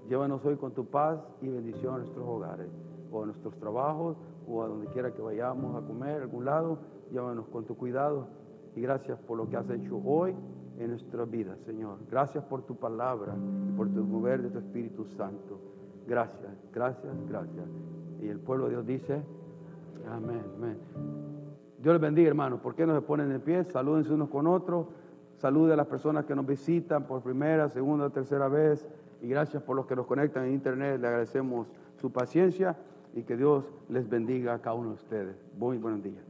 [0.08, 2.68] Llévanos hoy con tu paz y bendición a nuestros hogares,
[3.10, 6.78] o a nuestros trabajos, o a donde quiera que vayamos a comer, a algún lado.
[7.10, 8.28] Llévanos con tu cuidado
[8.76, 10.34] y gracias por lo que has hecho hoy
[10.78, 11.98] en nuestra vida, Señor.
[12.10, 13.34] Gracias por tu palabra
[13.68, 15.60] y por tu mover de tu Espíritu Santo.
[16.06, 17.66] Gracias, gracias, gracias.
[18.20, 19.22] Y el pueblo de Dios dice,
[20.10, 20.78] amén, amén.
[21.78, 22.60] Dios les bendiga, hermanos.
[22.60, 23.64] ¿Por qué no se ponen de pie?
[23.64, 24.86] Salúdense unos con otros.
[25.36, 28.86] Salude a las personas que nos visitan por primera, segunda, tercera vez.
[29.20, 31.00] Y gracias por los que nos conectan en internet.
[31.00, 31.68] Le agradecemos
[32.00, 32.76] su paciencia
[33.14, 35.36] y que Dios les bendiga a cada uno de ustedes.
[35.58, 36.24] Muy buenos días.